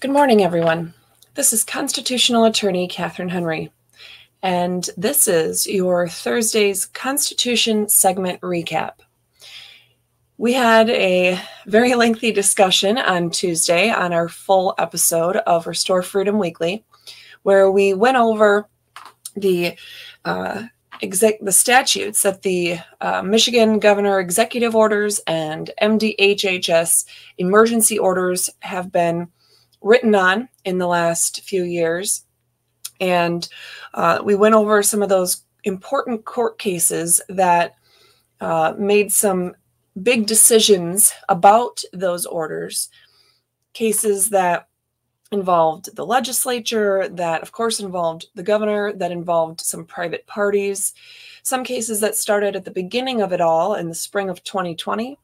Good 0.00 0.12
morning, 0.12 0.42
everyone. 0.42 0.94
This 1.34 1.52
is 1.52 1.62
constitutional 1.62 2.46
attorney 2.46 2.88
Catherine 2.88 3.28
Henry, 3.28 3.70
and 4.42 4.88
this 4.96 5.28
is 5.28 5.66
your 5.66 6.08
Thursday's 6.08 6.86
Constitution 6.86 7.86
segment 7.86 8.40
recap. 8.40 8.92
We 10.38 10.54
had 10.54 10.88
a 10.88 11.38
very 11.66 11.94
lengthy 11.94 12.32
discussion 12.32 12.96
on 12.96 13.28
Tuesday 13.28 13.90
on 13.90 14.14
our 14.14 14.30
full 14.30 14.74
episode 14.78 15.36
of 15.36 15.66
Restore 15.66 16.00
Freedom 16.00 16.38
Weekly, 16.38 16.82
where 17.42 17.70
we 17.70 17.92
went 17.92 18.16
over 18.16 18.66
the 19.36 19.76
uh, 20.24 20.62
exec- 21.02 21.40
the 21.42 21.52
statutes 21.52 22.22
that 22.22 22.40
the 22.40 22.78
uh, 23.02 23.20
Michigan 23.20 23.78
Governor 23.78 24.18
Executive 24.18 24.74
Orders 24.74 25.20
and 25.26 25.70
MDHHS 25.82 27.04
emergency 27.36 27.98
orders 27.98 28.48
have 28.60 28.90
been 28.90 29.28
written 29.80 30.14
on 30.14 30.48
in 30.64 30.78
the 30.78 30.86
last 30.86 31.42
few 31.42 31.64
years. 31.64 32.24
And 33.00 33.48
uh, 33.94 34.20
we 34.22 34.34
went 34.34 34.54
over 34.54 34.82
some 34.82 35.02
of 35.02 35.08
those 35.08 35.44
important 35.64 36.24
court 36.24 36.58
cases 36.58 37.20
that 37.28 37.76
uh, 38.40 38.74
made 38.78 39.12
some 39.12 39.54
big 40.02 40.26
decisions 40.26 41.12
about 41.28 41.82
those 41.92 42.26
orders, 42.26 42.88
cases 43.72 44.30
that 44.30 44.68
involved 45.32 45.94
the 45.94 46.04
legislature, 46.04 47.08
that 47.08 47.42
of 47.42 47.52
course 47.52 47.80
involved 47.80 48.26
the 48.34 48.42
governor, 48.42 48.92
that 48.92 49.12
involved 49.12 49.60
some 49.60 49.84
private 49.84 50.26
parties, 50.26 50.92
some 51.42 51.62
cases 51.62 52.00
that 52.00 52.16
started 52.16 52.56
at 52.56 52.64
the 52.64 52.70
beginning 52.70 53.22
of 53.22 53.32
it 53.32 53.40
all 53.40 53.74
in 53.74 53.88
the 53.88 53.94
spring 53.94 54.28
of 54.28 54.42
2020, 54.42 55.18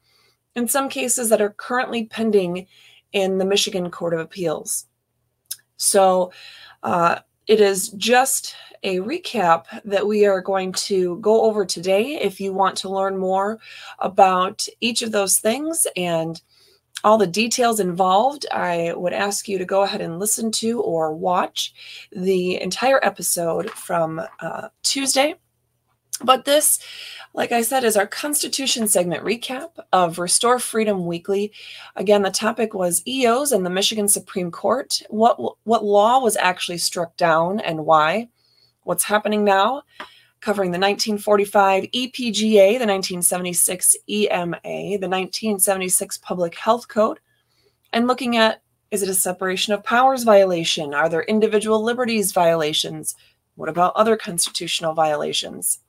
and 0.55 0.71
some 0.71 0.89
cases 0.89 1.29
that 1.29 1.41
are 1.41 1.51
currently 1.51 2.05
pending 2.05 2.67
in 3.13 3.39
the 3.39 3.45
Michigan 3.45 3.91
Court 3.91 4.15
of 4.15 4.21
Appeals. 4.21 4.87
So 5.77 6.33
uh, 6.83 7.21
it 7.47 7.61
is 7.61 7.91
just 7.91 8.55
a 8.83 8.99
recap 8.99 9.65
that 9.85 10.07
we 10.07 10.27
are 10.27 10.41
going 10.41 10.73
to 10.73 11.19
go 11.19 11.43
over 11.43 11.65
today. 11.65 12.21
If 12.21 12.41
you 12.41 12.53
want 12.53 12.77
to 12.79 12.89
learn 12.89 13.19
more 13.19 13.59
about 13.99 14.67
each 14.81 15.03
of 15.03 15.13
those 15.13 15.39
things 15.39 15.87
and 15.97 16.41
all 17.05 17.19
the 17.19 17.27
details 17.27 17.79
involved, 17.79 18.47
I 18.51 18.93
would 18.97 19.13
ask 19.13 19.49
you 19.49 19.59
to 19.59 19.65
go 19.65 19.83
ahead 19.83 20.01
and 20.01 20.19
listen 20.19 20.51
to 20.53 20.81
or 20.81 21.15
watch 21.15 21.75
the 22.11 22.61
entire 22.61 23.05
episode 23.05 23.71
from 23.71 24.21
uh, 24.41 24.69
Tuesday. 24.83 25.37
But 26.23 26.45
this 26.45 26.79
like 27.37 27.53
I 27.53 27.61
said, 27.61 27.85
is 27.85 27.99
our 27.99 28.07
Constitution 28.07 28.89
segment 28.89 29.23
recap 29.23 29.73
of 29.93 30.19
Restore 30.19 30.59
Freedom 30.59 31.05
Weekly. 31.05 31.53
Again, 31.95 32.23
the 32.23 32.31
topic 32.31 32.73
was 32.73 33.07
EOs 33.07 33.53
and 33.53 33.65
the 33.65 33.71
Michigan 33.71 34.09
Supreme 34.09 34.51
Court. 34.51 35.03
What 35.11 35.39
what 35.65 35.85
law 35.85 36.19
was 36.19 36.39
actually 36.39 36.79
struck 36.79 37.15
down 37.19 37.61
and 37.61 37.85
why? 37.85 38.31
What's 38.85 39.05
happening 39.05 39.45
now? 39.45 39.83
Covering 40.41 40.71
the 40.71 40.79
1945 40.79 41.85
EPGA, 41.85 42.79
the 42.79 42.87
1976 42.87 43.97
EMA, 44.09 44.59
the 44.63 45.09
1976 45.09 46.19
Public 46.19 46.55
Health 46.55 46.89
Code, 46.89 47.21
and 47.93 48.07
looking 48.07 48.39
at 48.39 48.63
is 48.91 49.03
it 49.03 49.11
a 49.11 49.15
separation 49.15 49.75
of 49.75 49.85
powers 49.85 50.23
violation? 50.23 50.95
Are 50.95 51.11
there 51.11 51.25
individual 51.25 51.83
liberties 51.83 52.33
violations? 52.33 53.15
What 53.57 53.69
about 53.69 53.95
other 53.95 54.17
constitutional 54.17 54.95
violations? 54.95 55.81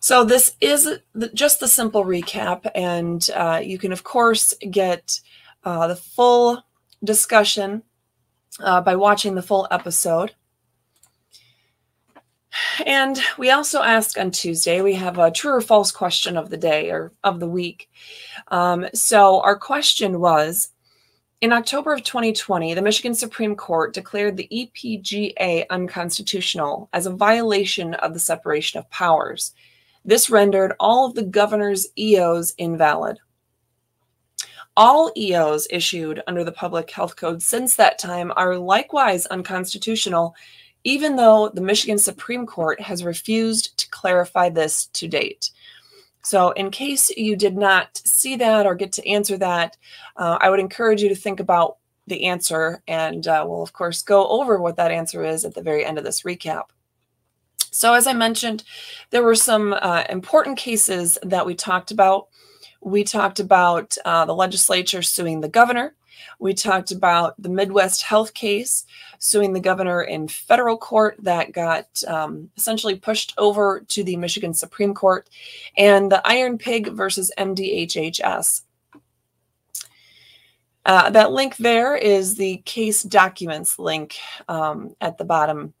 So 0.00 0.24
this 0.24 0.54
is 0.60 1.00
just 1.34 1.60
the 1.60 1.68
simple 1.68 2.04
recap, 2.04 2.70
and 2.74 3.28
uh, 3.34 3.60
you 3.62 3.78
can, 3.78 3.92
of 3.92 4.04
course, 4.04 4.54
get 4.70 5.20
uh, 5.64 5.88
the 5.88 5.96
full 5.96 6.62
discussion 7.02 7.82
uh, 8.60 8.80
by 8.80 8.96
watching 8.96 9.34
the 9.34 9.42
full 9.42 9.66
episode. 9.70 10.34
And 12.86 13.20
we 13.36 13.50
also 13.50 13.82
ask 13.82 14.18
on 14.18 14.30
Tuesday, 14.30 14.80
we 14.80 14.94
have 14.94 15.18
a 15.18 15.30
true 15.30 15.52
or 15.52 15.60
false 15.60 15.92
question 15.92 16.36
of 16.36 16.50
the 16.50 16.56
day 16.56 16.90
or 16.90 17.12
of 17.24 17.40
the 17.40 17.48
week. 17.48 17.90
Um, 18.48 18.86
so 18.94 19.40
our 19.42 19.56
question 19.56 20.20
was, 20.20 20.70
in 21.40 21.52
October 21.52 21.92
of 21.92 22.02
2020, 22.02 22.74
the 22.74 22.82
Michigan 22.82 23.14
Supreme 23.14 23.54
Court 23.54 23.94
declared 23.94 24.36
the 24.36 24.48
EPGA 24.50 25.66
unconstitutional 25.70 26.88
as 26.92 27.06
a 27.06 27.14
violation 27.14 27.94
of 27.94 28.12
the 28.12 28.18
separation 28.18 28.78
of 28.78 28.90
powers. 28.90 29.54
This 30.04 30.30
rendered 30.30 30.74
all 30.80 31.06
of 31.06 31.14
the 31.14 31.22
governor's 31.22 31.86
EOs 31.98 32.54
invalid. 32.58 33.18
All 34.76 35.10
EOs 35.16 35.66
issued 35.70 36.22
under 36.28 36.44
the 36.44 36.52
Public 36.52 36.88
Health 36.90 37.16
Code 37.16 37.42
since 37.42 37.74
that 37.74 37.98
time 37.98 38.32
are 38.36 38.56
likewise 38.56 39.26
unconstitutional, 39.26 40.36
even 40.84 41.16
though 41.16 41.48
the 41.48 41.60
Michigan 41.60 41.98
Supreme 41.98 42.46
Court 42.46 42.80
has 42.80 43.02
refused 43.02 43.76
to 43.78 43.90
clarify 43.90 44.48
this 44.48 44.86
to 44.86 45.08
date. 45.08 45.50
So, 46.22 46.50
in 46.50 46.70
case 46.70 47.10
you 47.10 47.36
did 47.36 47.56
not 47.56 47.96
see 48.04 48.36
that 48.36 48.66
or 48.66 48.74
get 48.74 48.92
to 48.92 49.08
answer 49.08 49.36
that, 49.38 49.76
uh, 50.16 50.38
I 50.40 50.50
would 50.50 50.60
encourage 50.60 51.02
you 51.02 51.08
to 51.08 51.14
think 51.14 51.40
about 51.40 51.78
the 52.06 52.24
answer, 52.26 52.82
and 52.86 53.26
uh, 53.26 53.44
we'll, 53.48 53.62
of 53.62 53.72
course, 53.72 54.02
go 54.02 54.28
over 54.28 54.58
what 54.58 54.76
that 54.76 54.90
answer 54.90 55.24
is 55.24 55.44
at 55.44 55.54
the 55.54 55.62
very 55.62 55.84
end 55.84 55.98
of 55.98 56.04
this 56.04 56.22
recap. 56.22 56.64
So, 57.70 57.94
as 57.94 58.06
I 58.06 58.12
mentioned, 58.12 58.64
there 59.10 59.22
were 59.22 59.34
some 59.34 59.72
uh, 59.74 60.04
important 60.08 60.58
cases 60.58 61.18
that 61.22 61.46
we 61.46 61.54
talked 61.54 61.90
about. 61.90 62.28
We 62.80 63.04
talked 63.04 63.40
about 63.40 63.96
uh, 64.04 64.24
the 64.24 64.34
legislature 64.34 65.02
suing 65.02 65.40
the 65.40 65.48
governor. 65.48 65.94
We 66.38 66.54
talked 66.54 66.90
about 66.90 67.40
the 67.40 67.48
Midwest 67.48 68.02
Health 68.02 68.34
case 68.34 68.84
suing 69.18 69.52
the 69.52 69.60
governor 69.60 70.02
in 70.02 70.28
federal 70.28 70.76
court 70.76 71.16
that 71.22 71.52
got 71.52 71.86
um, 72.06 72.50
essentially 72.56 72.94
pushed 72.94 73.34
over 73.38 73.84
to 73.88 74.04
the 74.04 74.16
Michigan 74.16 74.54
Supreme 74.54 74.94
Court, 74.94 75.28
and 75.76 76.10
the 76.10 76.22
Iron 76.26 76.58
Pig 76.58 76.88
versus 76.92 77.32
MDHHS. 77.38 78.62
Uh, 80.86 81.10
that 81.10 81.32
link 81.32 81.56
there 81.56 81.96
is 81.96 82.36
the 82.36 82.58
case 82.58 83.02
documents 83.02 83.78
link 83.78 84.16
um, 84.48 84.94
at 85.00 85.18
the 85.18 85.24
bottom 85.24 85.74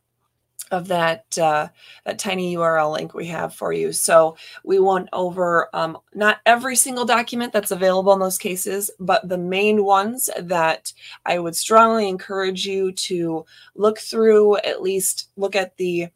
of 0.70 0.88
that 0.88 1.38
uh, 1.38 1.68
that 2.04 2.18
tiny 2.18 2.56
URL 2.56 2.92
link 2.92 3.14
we 3.14 3.26
have 3.26 3.54
for 3.54 3.72
you. 3.72 3.92
So 3.92 4.36
we 4.64 4.78
went 4.78 5.08
over 5.12 5.68
um, 5.74 5.98
not 6.14 6.38
every 6.46 6.76
single 6.76 7.04
document 7.04 7.52
that's 7.52 7.70
available 7.70 8.12
in 8.12 8.20
those 8.20 8.38
cases, 8.38 8.90
but 9.00 9.28
the 9.28 9.38
main 9.38 9.84
ones 9.84 10.28
that 10.38 10.92
I 11.24 11.38
would 11.38 11.56
strongly 11.56 12.08
encourage 12.08 12.66
you 12.66 12.92
to 12.92 13.44
look 13.74 13.98
through, 13.98 14.56
at 14.58 14.82
least 14.82 15.30
look 15.36 15.56
at 15.56 15.76
the 15.76 16.08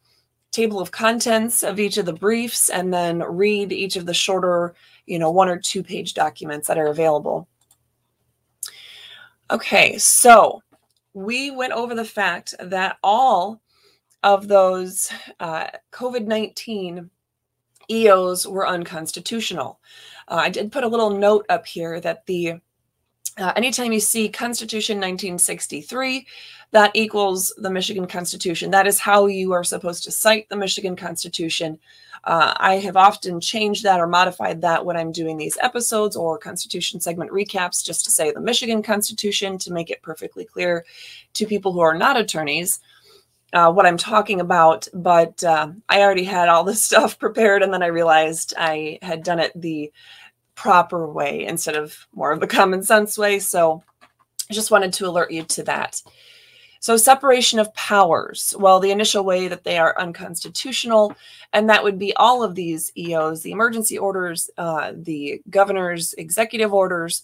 table 0.51 0.81
of 0.81 0.91
contents 0.91 1.63
of 1.63 1.81
each 1.81 1.97
of 1.97 2.07
the 2.07 2.13
briefs, 2.13 2.69
and 2.69 2.93
then 2.93 3.21
read 3.21 3.73
each 3.73 3.97
of 3.97 4.07
the 4.07 4.15
shorter, 4.15 4.75
you 5.07 5.19
know, 5.19 5.31
one 5.31 5.49
or 5.49 5.59
two 5.59 5.83
page 5.83 6.15
documents 6.15 6.69
that 6.69 6.79
are 6.79 6.89
available. 6.89 7.49
Okay, 9.51 9.99
so 9.99 10.63
we 11.15 11.51
went 11.51 11.73
over 11.73 11.95
the 11.95 12.05
fact 12.05 12.55
that 12.59 12.97
all 13.03 13.61
of 14.23 14.49
those 14.49 15.11
uh, 15.41 15.69
COVID 15.93 16.27
19 16.27 17.11
EOs 17.91 18.47
were 18.47 18.67
unconstitutional. 18.67 19.81
Uh, 20.29 20.37
I 20.37 20.51
did 20.51 20.73
put 20.73 20.85
a 20.85 20.89
little 20.89 21.11
note 21.11 21.47
up 21.49 21.67
here 21.67 22.01
that 22.01 22.27
the 22.27 22.61
uh, 23.39 23.53
anytime 23.57 23.93
you 23.93 24.01
see 24.01 24.29
Constitution 24.29 24.99
1963, 24.99 26.27
that 26.73 26.91
equals 26.95 27.53
the 27.57 27.71
Michigan 27.71 28.07
Constitution. 28.07 28.71
That 28.71 28.87
is 28.87 28.99
how 28.99 29.27
you 29.27 29.53
are 29.53 29.65
supposed 29.65 30.05
to 30.05 30.11
cite 30.11 30.49
the 30.49 30.57
Michigan 30.57 30.97
Constitution. 30.97 31.79
Uh, 32.25 32.53
I 32.57 32.75
have 32.77 32.97
often 32.97 33.41
changed 33.41 33.83
that 33.85 34.01
or 34.01 34.07
modified 34.07 34.61
that 34.61 34.85
when 34.85 34.97
I'm 34.97 35.13
doing 35.13 35.39
these 35.39 35.59
episodes 35.63 36.15
or 36.15 36.39
Constitution 36.39 37.01
segment 37.01 37.31
recaps, 37.31 37.85
just 37.85 38.05
to 38.05 38.11
say 38.11 38.31
the 38.31 38.41
Michigan 38.41 38.83
Constitution 38.83 39.59
to 39.59 39.73
make 39.73 39.91
it 39.91 40.03
perfectly 40.03 40.45
clear 40.45 40.85
to 41.35 41.47
people 41.47 41.73
who 41.73 41.81
are 41.81 41.97
not 41.97 42.19
attorneys 42.19 42.81
uh, 43.53 43.73
what 43.73 43.87
I'm 43.87 43.97
talking 43.97 44.41
about, 44.41 44.89
but 44.95 45.43
uh, 45.45 45.71
I 45.89 46.03
already 46.03 46.25
had 46.25 46.49
all 46.49 46.65
this 46.65 46.83
stuff 46.87 47.19
prepared, 47.19 47.63
and 47.63 47.73
then 47.73 47.83
I 47.83 47.87
realized 47.87 48.55
I 48.57 48.99
had 49.03 49.23
done 49.23 49.39
it 49.39 49.53
the 49.55 49.93
proper 50.55 51.11
way 51.11 51.45
instead 51.45 51.77
of 51.77 52.07
more 52.15 52.33
of 52.33 52.41
the 52.41 52.47
common 52.47 52.83
sense 52.83 53.17
way. 53.17 53.39
So 53.39 53.83
I 54.51 54.55
just 54.55 54.71
wanted 54.71 54.93
to 54.95 55.07
alert 55.07 55.31
you 55.31 55.45
to 55.45 55.63
that. 55.65 56.03
So, 56.81 56.97
separation 56.97 57.61
of 57.61 57.73
powers. 57.75 58.55
Well, 58.59 58.81
the 58.81 58.91
initial 58.91 59.25
way 59.25 59.47
that 59.47 59.63
they 59.63 59.79
are 59.79 59.99
unconstitutional, 60.01 61.15
and 61.53 61.71
that 61.71 61.85
would 61.85 61.97
be 61.97 62.13
all 62.17 62.43
of 62.43 62.57
these 62.57 62.91
EOs, 62.99 63.43
the 63.43 63.53
emergency 63.53 63.97
orders, 63.97 64.51
uh, 64.59 64.93
the 64.97 65.41
governor's 65.49 66.13
executive 66.15 66.75
orders, 66.75 67.23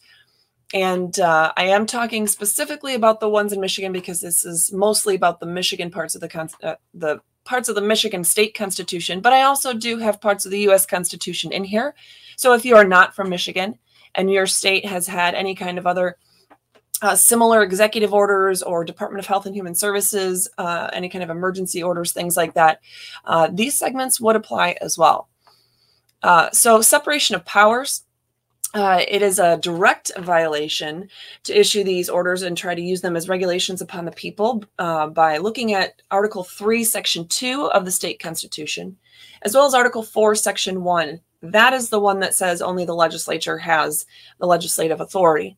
and 0.75 1.19
uh, 1.19 1.53
I 1.56 1.65
am 1.65 1.87
talking 1.87 2.26
specifically 2.26 2.94
about 2.94 3.20
the 3.20 3.29
ones 3.29 3.53
in 3.53 3.61
Michigan 3.61 3.93
because 3.93 4.20
this 4.20 4.44
is 4.44 4.73
mostly 4.73 5.15
about 5.15 5.41
the 5.41 5.47
Michigan 5.47 5.91
parts 5.91 6.15
of 6.15 6.20
the 6.20 6.50
uh, 6.62 6.75
the 6.94 7.20
parts 7.44 7.70
of 7.70 7.75
the 7.75 7.81
Michigan 7.81 8.23
state 8.23 8.55
constitution, 8.55 9.20
but 9.20 9.32
I 9.32 9.43
also 9.43 9.73
do 9.73 9.97
have 9.99 10.20
parts 10.20 10.44
of 10.44 10.50
the 10.50 10.69
US 10.69 10.85
constitution 10.85 11.50
in 11.53 11.65
here. 11.65 11.94
So 12.37 12.53
if 12.53 12.65
you 12.65 12.76
are 12.76 12.85
not 12.85 13.17
from 13.17 13.31
Michigan 13.31 13.79
and 14.15 14.31
your 14.31 14.47
state 14.47 14.85
has 14.85 15.06
had 15.06 15.35
any 15.35 15.55
kind 15.55 15.79
of 15.79 15.87
other 15.87 16.19
uh, 17.00 17.14
similar 17.14 17.62
executive 17.62 18.12
orders 18.12 18.62
or 18.62 18.85
Department 18.85 19.21
of 19.21 19.26
Health 19.26 19.47
and 19.47 19.55
Human 19.55 19.75
Services, 19.75 20.49
uh, 20.59 20.91
any 20.93 21.09
kind 21.09 21.25
of 21.25 21.31
emergency 21.31 21.82
orders, 21.82 22.12
things 22.12 22.37
like 22.37 22.55
that, 22.55 22.81
uh, 23.25 23.49
these 23.53 23.79
segments 23.79 24.21
would 24.21 24.37
apply 24.37 24.76
as 24.81 24.99
well. 24.99 25.29
Uh, 26.23 26.50
so, 26.50 26.81
separation 26.81 27.37
of 27.37 27.44
powers. 27.44 28.05
Uh, 28.75 29.03
it 29.09 29.23
is 29.23 29.38
a 29.38 29.56
direct 29.59 30.11
violation 30.19 31.09
to 31.43 31.59
issue 31.59 31.82
these 31.82 32.11
orders 32.11 32.43
and 32.43 32.56
try 32.56 32.75
to 32.75 32.82
use 32.82 33.00
them 33.00 33.17
as 33.17 33.29
regulations 33.29 33.81
upon 33.81 34.05
the 34.05 34.12
people 34.12 34.62
uh, 34.79 35.06
by 35.06 35.38
looking 35.38 35.73
at 35.73 36.03
Article 36.11 36.44
3, 36.44 36.85
Section 36.85 37.26
2 37.26 37.70
of 37.70 37.87
the 37.87 37.91
state 37.91 38.20
constitution, 38.20 38.99
as 39.43 39.55
well 39.55 39.65
as 39.65 39.73
Article 39.73 40.03
4, 40.03 40.35
Section 40.35 40.85
1. 40.85 41.20
That 41.41 41.73
is 41.73 41.88
the 41.88 42.00
one 42.00 42.20
that 42.20 42.35
says 42.35 42.61
only 42.61 42.85
the 42.85 42.94
legislature 42.94 43.56
has 43.59 44.05
the 44.38 44.47
legislative 44.47 45.00
authority 45.00 45.56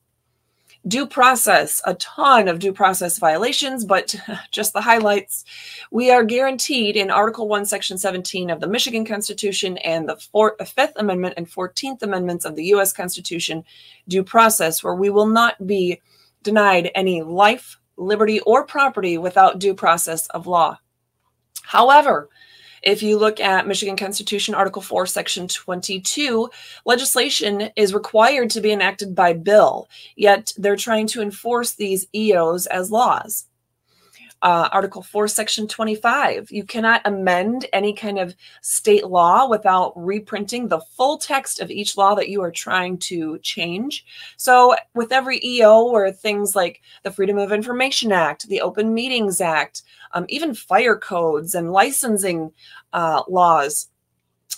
due 0.88 1.06
process, 1.06 1.82
a 1.84 1.94
ton 1.94 2.48
of 2.48 2.58
due 2.58 2.72
process 2.72 3.18
violations, 3.18 3.84
but 3.84 4.14
just 4.50 4.72
the 4.72 4.80
highlights. 4.80 5.44
We 5.90 6.10
are 6.10 6.24
guaranteed 6.24 6.96
in 6.96 7.10
Article 7.10 7.48
1, 7.48 7.66
Section 7.66 7.98
17 7.98 8.50
of 8.50 8.60
the 8.60 8.66
Michigan 8.66 9.04
Constitution 9.04 9.76
and 9.78 10.08
the 10.08 10.16
Fifth 10.64 10.92
Amendment 10.96 11.34
and 11.36 11.48
14th 11.48 12.02
Amendments 12.02 12.44
of 12.44 12.56
the 12.56 12.64
U.S. 12.66 12.92
Constitution 12.92 13.64
due 14.08 14.24
process, 14.24 14.82
where 14.82 14.94
we 14.94 15.10
will 15.10 15.26
not 15.26 15.66
be 15.66 16.00
denied 16.42 16.90
any 16.94 17.22
life, 17.22 17.78
liberty, 17.96 18.40
or 18.40 18.64
property 18.64 19.18
without 19.18 19.58
due 19.58 19.74
process 19.74 20.26
of 20.28 20.46
law. 20.46 20.78
However, 21.62 22.28
if 22.82 23.02
you 23.02 23.18
look 23.18 23.40
at 23.40 23.66
Michigan 23.66 23.96
Constitution, 23.96 24.54
Article 24.54 24.82
4, 24.82 25.06
Section 25.06 25.48
22, 25.48 26.50
legislation 26.84 27.70
is 27.76 27.94
required 27.94 28.50
to 28.50 28.60
be 28.60 28.72
enacted 28.72 29.14
by 29.14 29.32
bill, 29.32 29.88
yet 30.16 30.52
they're 30.56 30.76
trying 30.76 31.06
to 31.08 31.22
enforce 31.22 31.72
these 31.72 32.06
EOs 32.14 32.66
as 32.66 32.90
laws 32.90 33.46
uh, 34.42 34.69
Article 34.72 35.02
4, 35.02 35.28
Section 35.28 35.69
25. 35.69 36.50
You 36.50 36.64
cannot 36.64 37.02
amend 37.04 37.66
any 37.72 37.92
kind 37.92 38.19
of 38.19 38.34
state 38.62 39.06
law 39.06 39.48
without 39.48 39.92
reprinting 39.96 40.69
the 40.69 40.81
full 40.81 41.19
text 41.19 41.60
of 41.60 41.70
each 41.70 41.96
law 41.96 42.14
that 42.14 42.28
you 42.28 42.42
are 42.42 42.50
trying 42.50 42.98
to 42.98 43.38
change. 43.38 44.04
So, 44.37 44.75
with 44.94 45.12
every 45.12 45.40
EO, 45.44 45.82
or 45.82 46.10
things 46.10 46.56
like 46.56 46.81
the 47.02 47.10
Freedom 47.10 47.38
of 47.38 47.52
Information 47.52 48.12
Act, 48.12 48.48
the 48.48 48.60
Open 48.60 48.94
Meetings 48.94 49.40
Act, 49.40 49.82
um, 50.12 50.26
even 50.28 50.54
fire 50.54 50.96
codes 50.96 51.54
and 51.54 51.72
licensing 51.72 52.52
uh, 52.92 53.22
laws, 53.28 53.88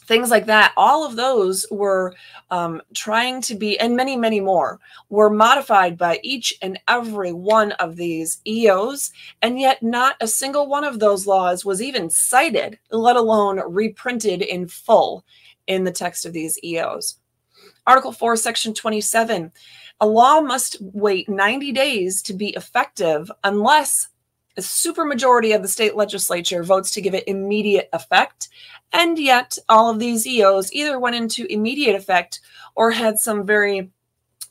things 0.06 0.30
like 0.30 0.46
that 0.46 0.72
all 0.76 1.06
of 1.06 1.16
those 1.16 1.66
were 1.70 2.14
um, 2.50 2.82
trying 2.94 3.40
to 3.40 3.54
be 3.54 3.78
and 3.78 3.96
many 3.96 4.16
many 4.16 4.40
more 4.40 4.80
were 5.10 5.30
modified 5.30 5.96
by 5.96 6.18
each 6.22 6.54
and 6.62 6.78
every 6.88 7.32
one 7.32 7.72
of 7.72 7.96
these 7.96 8.40
eos 8.46 9.10
and 9.42 9.60
yet 9.60 9.82
not 9.82 10.16
a 10.20 10.26
single 10.26 10.66
one 10.66 10.84
of 10.84 10.98
those 10.98 11.26
laws 11.26 11.64
was 11.64 11.80
even 11.80 12.10
cited 12.10 12.78
let 12.90 13.16
alone 13.16 13.60
reprinted 13.72 14.42
in 14.42 14.66
full 14.66 15.24
in 15.66 15.84
the 15.84 15.92
text 15.92 16.26
of 16.26 16.32
these 16.32 16.58
eos 16.64 17.18
article 17.86 18.12
4 18.12 18.36
section 18.36 18.74
27 18.74 19.52
a 20.00 20.06
law 20.06 20.40
must 20.40 20.78
wait 20.80 21.28
90 21.28 21.70
days 21.72 22.22
to 22.22 22.32
be 22.32 22.48
effective 22.50 23.30
unless 23.44 24.08
a 24.56 24.60
supermajority 24.60 25.54
of 25.54 25.62
the 25.62 25.68
state 25.68 25.96
legislature 25.96 26.62
votes 26.62 26.90
to 26.92 27.00
give 27.00 27.14
it 27.14 27.24
immediate 27.26 27.88
effect. 27.92 28.48
And 28.92 29.18
yet, 29.18 29.58
all 29.68 29.90
of 29.90 29.98
these 29.98 30.26
EOs 30.26 30.72
either 30.72 30.98
went 30.98 31.16
into 31.16 31.46
immediate 31.46 31.96
effect 31.96 32.40
or 32.74 32.90
had 32.90 33.18
some 33.18 33.46
very 33.46 33.90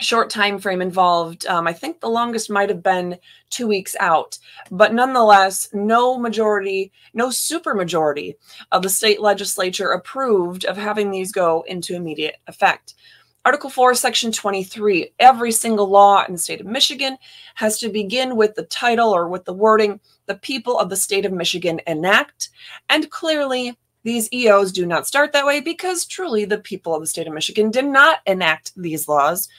short 0.01 0.29
time 0.29 0.59
frame 0.59 0.81
involved. 0.81 1.45
Um, 1.45 1.67
I 1.67 1.73
think 1.73 1.99
the 1.99 2.09
longest 2.09 2.49
might 2.49 2.69
have 2.69 2.83
been 2.83 3.17
two 3.49 3.67
weeks 3.67 3.95
out, 3.99 4.37
but 4.71 4.93
nonetheless, 4.93 5.69
no 5.73 6.17
majority, 6.17 6.91
no 7.13 7.27
supermajority 7.27 8.35
of 8.71 8.81
the 8.81 8.89
state 8.89 9.21
legislature 9.21 9.91
approved 9.91 10.65
of 10.65 10.77
having 10.77 11.11
these 11.11 11.31
go 11.31 11.63
into 11.67 11.95
immediate 11.95 12.37
effect. 12.47 12.95
Article 13.43 13.71
4, 13.71 13.95
Section 13.95 14.31
23 14.31 15.13
every 15.19 15.51
single 15.51 15.89
law 15.89 16.23
in 16.25 16.33
the 16.33 16.39
state 16.39 16.61
of 16.61 16.67
Michigan 16.67 17.17
has 17.55 17.79
to 17.79 17.89
begin 17.89 18.35
with 18.35 18.53
the 18.53 18.63
title 18.63 19.09
or 19.09 19.27
with 19.27 19.45
the 19.45 19.53
wording, 19.53 19.99
the 20.27 20.35
people 20.35 20.77
of 20.77 20.89
the 20.89 20.95
state 20.95 21.25
of 21.25 21.31
Michigan 21.33 21.81
enact. 21.87 22.49
And 22.89 23.09
clearly, 23.09 23.75
these 24.03 24.31
EOs 24.31 24.71
do 24.71 24.85
not 24.85 25.07
start 25.07 25.31
that 25.33 25.45
way 25.45 25.59
because 25.59 26.05
truly 26.05 26.45
the 26.45 26.59
people 26.59 26.93
of 26.93 27.01
the 27.01 27.07
state 27.07 27.27
of 27.27 27.33
Michigan 27.33 27.71
did 27.71 27.85
not 27.85 28.19
enact 28.27 28.73
these 28.75 29.07
laws. 29.07 29.49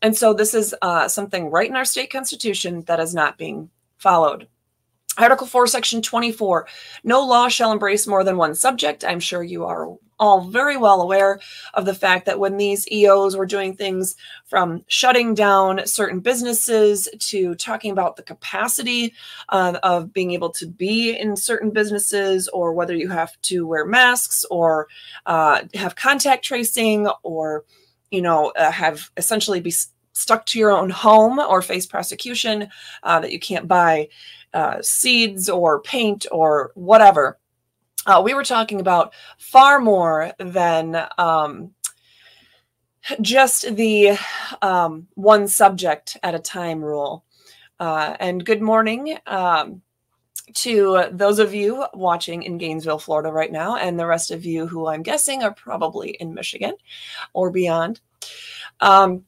And 0.00 0.16
so 0.16 0.32
this 0.32 0.54
is 0.54 0.74
uh, 0.82 1.08
something 1.08 1.50
right 1.50 1.68
in 1.68 1.76
our 1.76 1.84
state 1.84 2.12
constitution 2.12 2.82
that 2.82 3.00
is 3.00 3.14
not 3.14 3.38
being 3.38 3.68
followed. 3.98 4.46
Article 5.16 5.46
4, 5.46 5.66
Section 5.66 6.02
24 6.02 6.68
No 7.04 7.24
law 7.24 7.48
shall 7.48 7.72
embrace 7.72 8.06
more 8.06 8.22
than 8.22 8.36
one 8.36 8.54
subject. 8.54 9.04
I'm 9.04 9.20
sure 9.20 9.42
you 9.42 9.64
are 9.64 9.88
all 10.24 10.48
very 10.48 10.76
well 10.76 11.00
aware 11.00 11.40
of 11.74 11.84
the 11.84 11.94
fact 11.94 12.26
that 12.26 12.38
when 12.38 12.56
these 12.56 12.90
EOs 12.90 13.36
were 13.36 13.46
doing 13.46 13.76
things 13.76 14.16
from 14.46 14.82
shutting 14.88 15.34
down 15.34 15.86
certain 15.86 16.20
businesses 16.20 17.08
to 17.18 17.54
talking 17.54 17.92
about 17.92 18.16
the 18.16 18.22
capacity 18.22 19.14
uh, 19.50 19.78
of 19.82 20.12
being 20.12 20.32
able 20.32 20.50
to 20.50 20.66
be 20.66 21.16
in 21.16 21.36
certain 21.36 21.70
businesses, 21.70 22.48
or 22.48 22.72
whether 22.72 22.94
you 22.94 23.08
have 23.08 23.40
to 23.42 23.66
wear 23.66 23.84
masks 23.84 24.44
or 24.50 24.88
uh, 25.26 25.62
have 25.74 25.96
contact 25.96 26.44
tracing 26.44 27.08
or 27.22 27.64
you 28.14 28.22
know, 28.22 28.52
uh, 28.56 28.70
have 28.70 29.10
essentially 29.16 29.60
be 29.60 29.74
stuck 30.12 30.46
to 30.46 30.58
your 30.58 30.70
own 30.70 30.88
home 30.88 31.38
or 31.40 31.60
face 31.60 31.84
prosecution, 31.84 32.68
uh, 33.02 33.18
that 33.20 33.32
you 33.32 33.40
can't 33.40 33.66
buy 33.66 34.08
uh, 34.54 34.80
seeds 34.80 35.48
or 35.48 35.82
paint 35.82 36.24
or 36.30 36.70
whatever. 36.74 37.38
Uh, 38.06 38.20
we 38.22 38.34
were 38.34 38.44
talking 38.44 38.80
about 38.80 39.14
far 39.38 39.80
more 39.80 40.32
than 40.38 41.06
um, 41.16 41.70
just 43.22 43.74
the 43.76 44.18
um, 44.60 45.08
one 45.14 45.48
subject 45.48 46.18
at 46.22 46.34
a 46.34 46.38
time 46.38 46.84
rule. 46.84 47.24
Uh, 47.80 48.14
and 48.20 48.44
good 48.44 48.60
morning 48.60 49.16
um, 49.26 49.80
to 50.52 51.04
those 51.12 51.38
of 51.38 51.54
you 51.54 51.86
watching 51.94 52.42
in 52.42 52.58
Gainesville, 52.58 52.98
Florida 52.98 53.32
right 53.32 53.50
now, 53.50 53.76
and 53.76 53.98
the 53.98 54.06
rest 54.06 54.30
of 54.30 54.44
you 54.44 54.66
who 54.66 54.86
I'm 54.86 55.02
guessing 55.02 55.42
are 55.42 55.54
probably 55.54 56.10
in 56.10 56.34
Michigan 56.34 56.74
or 57.32 57.50
beyond. 57.50 58.00
Um, 58.80 59.24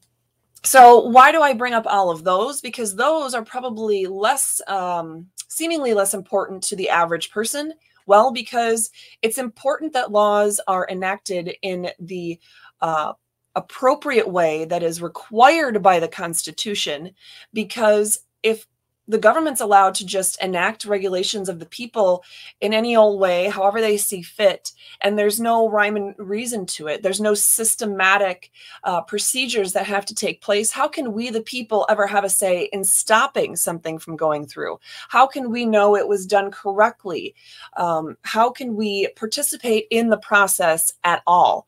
so 0.63 0.99
why 0.99 1.31
do 1.31 1.41
I 1.41 1.53
bring 1.53 1.73
up 1.73 1.87
all 1.87 2.11
of 2.11 2.23
those? 2.23 2.61
Because 2.61 2.95
those 2.95 3.33
are 3.33 3.43
probably 3.43 4.05
less, 4.05 4.61
um, 4.67 5.27
seemingly 5.47 5.93
less 5.93 6.13
important 6.13 6.63
to 6.65 6.75
the 6.75 6.89
average 6.89 7.31
person. 7.31 7.73
Well, 8.07 8.31
because 8.31 8.89
it's 9.21 9.37
important 9.37 9.93
that 9.93 10.11
laws 10.11 10.59
are 10.67 10.87
enacted 10.89 11.55
in 11.61 11.89
the 11.99 12.39
uh, 12.81 13.13
appropriate 13.55 14.27
way 14.27 14.65
that 14.65 14.81
is 14.81 15.01
required 15.01 15.83
by 15.83 15.99
the 15.99 16.07
Constitution. 16.07 17.11
Because 17.53 18.19
if 18.41 18.65
the 19.07 19.17
government's 19.17 19.61
allowed 19.61 19.95
to 19.95 20.05
just 20.05 20.41
enact 20.41 20.85
regulations 20.85 21.47
of 21.47 21.59
the 21.59 21.65
people 21.65 22.23
in 22.59 22.73
any 22.73 22.95
old 22.95 23.19
way, 23.19 23.47
however 23.47 23.79
they 23.79 23.97
see 23.97 24.21
fit, 24.21 24.71
and 25.01 25.17
there's 25.17 25.39
no 25.39 25.69
rhyme 25.69 25.95
and 25.95 26.15
reason 26.17 26.65
to 26.65 26.87
it. 26.87 27.03
There's 27.03 27.21
no 27.21 27.33
systematic 27.33 28.51
uh, 28.83 29.01
procedures 29.01 29.73
that 29.73 29.85
have 29.85 30.05
to 30.07 30.15
take 30.15 30.41
place. 30.41 30.71
How 30.71 30.87
can 30.87 31.13
we, 31.13 31.29
the 31.29 31.41
people, 31.41 31.85
ever 31.89 32.05
have 32.07 32.23
a 32.23 32.29
say 32.29 32.69
in 32.73 32.83
stopping 32.83 33.55
something 33.55 33.97
from 33.97 34.17
going 34.17 34.45
through? 34.45 34.79
How 35.09 35.25
can 35.25 35.51
we 35.51 35.65
know 35.65 35.95
it 35.95 36.07
was 36.07 36.25
done 36.25 36.51
correctly? 36.51 37.35
Um, 37.77 38.17
how 38.23 38.49
can 38.49 38.75
we 38.75 39.07
participate 39.15 39.87
in 39.89 40.09
the 40.09 40.17
process 40.17 40.93
at 41.03 41.21
all? 41.25 41.67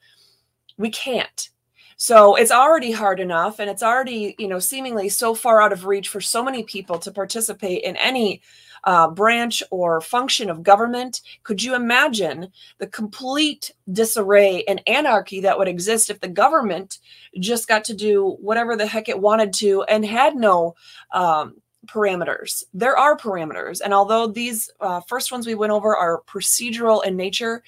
We 0.78 0.90
can't 0.90 1.50
so 2.02 2.36
it's 2.36 2.50
already 2.50 2.94
hard 2.94 3.20
enough 3.20 3.60
and 3.60 3.70
it's 3.70 3.84
already, 3.84 4.34
you 4.40 4.48
know, 4.48 4.58
seemingly 4.58 5.10
so 5.10 5.36
far 5.36 5.62
out 5.62 5.74
of 5.74 5.86
reach 5.86 6.08
for 6.08 6.22
so 6.22 6.42
many 6.42 6.64
people 6.64 6.98
to 6.98 7.12
participate 7.12 7.84
in 7.84 7.98
any 7.98 8.42
uh, 8.86 9.10
branch 9.10 9.62
or 9.70 10.00
function 10.00 10.50
of 10.50 10.64
government. 10.64 11.20
Could 11.44 11.62
you 11.62 11.76
imagine 11.76 12.54
the 12.78 12.88
complete 12.88 13.74
disarray 13.92 14.64
and 14.66 14.82
anarchy 14.88 15.42
that 15.42 15.60
would 15.60 15.68
exist 15.68 16.10
if 16.10 16.22
the 16.22 16.30
government 16.30 17.00
just 17.38 17.68
got 17.68 17.84
to 17.84 17.94
do 17.94 18.38
whatever 18.40 18.78
the 18.78 18.88
heck 18.88 19.10
it 19.10 19.20
wanted 19.20 19.52
to 19.56 19.84
and 19.84 20.06
had 20.06 20.38
no 20.38 20.76
um, 21.12 21.56
parameters? 21.86 22.64
There 22.74 22.98
are 22.98 23.18
parameters. 23.18 23.82
And 23.84 23.94
although 23.94 24.26
these 24.26 24.72
uh, 24.80 25.02
first 25.02 25.34
ones 25.34 25.46
we 25.46 25.54
went 25.54 25.74
over 25.74 25.98
are 25.98 26.22
procedural 26.26 27.04
in 27.04 27.18
nature, 27.18 27.62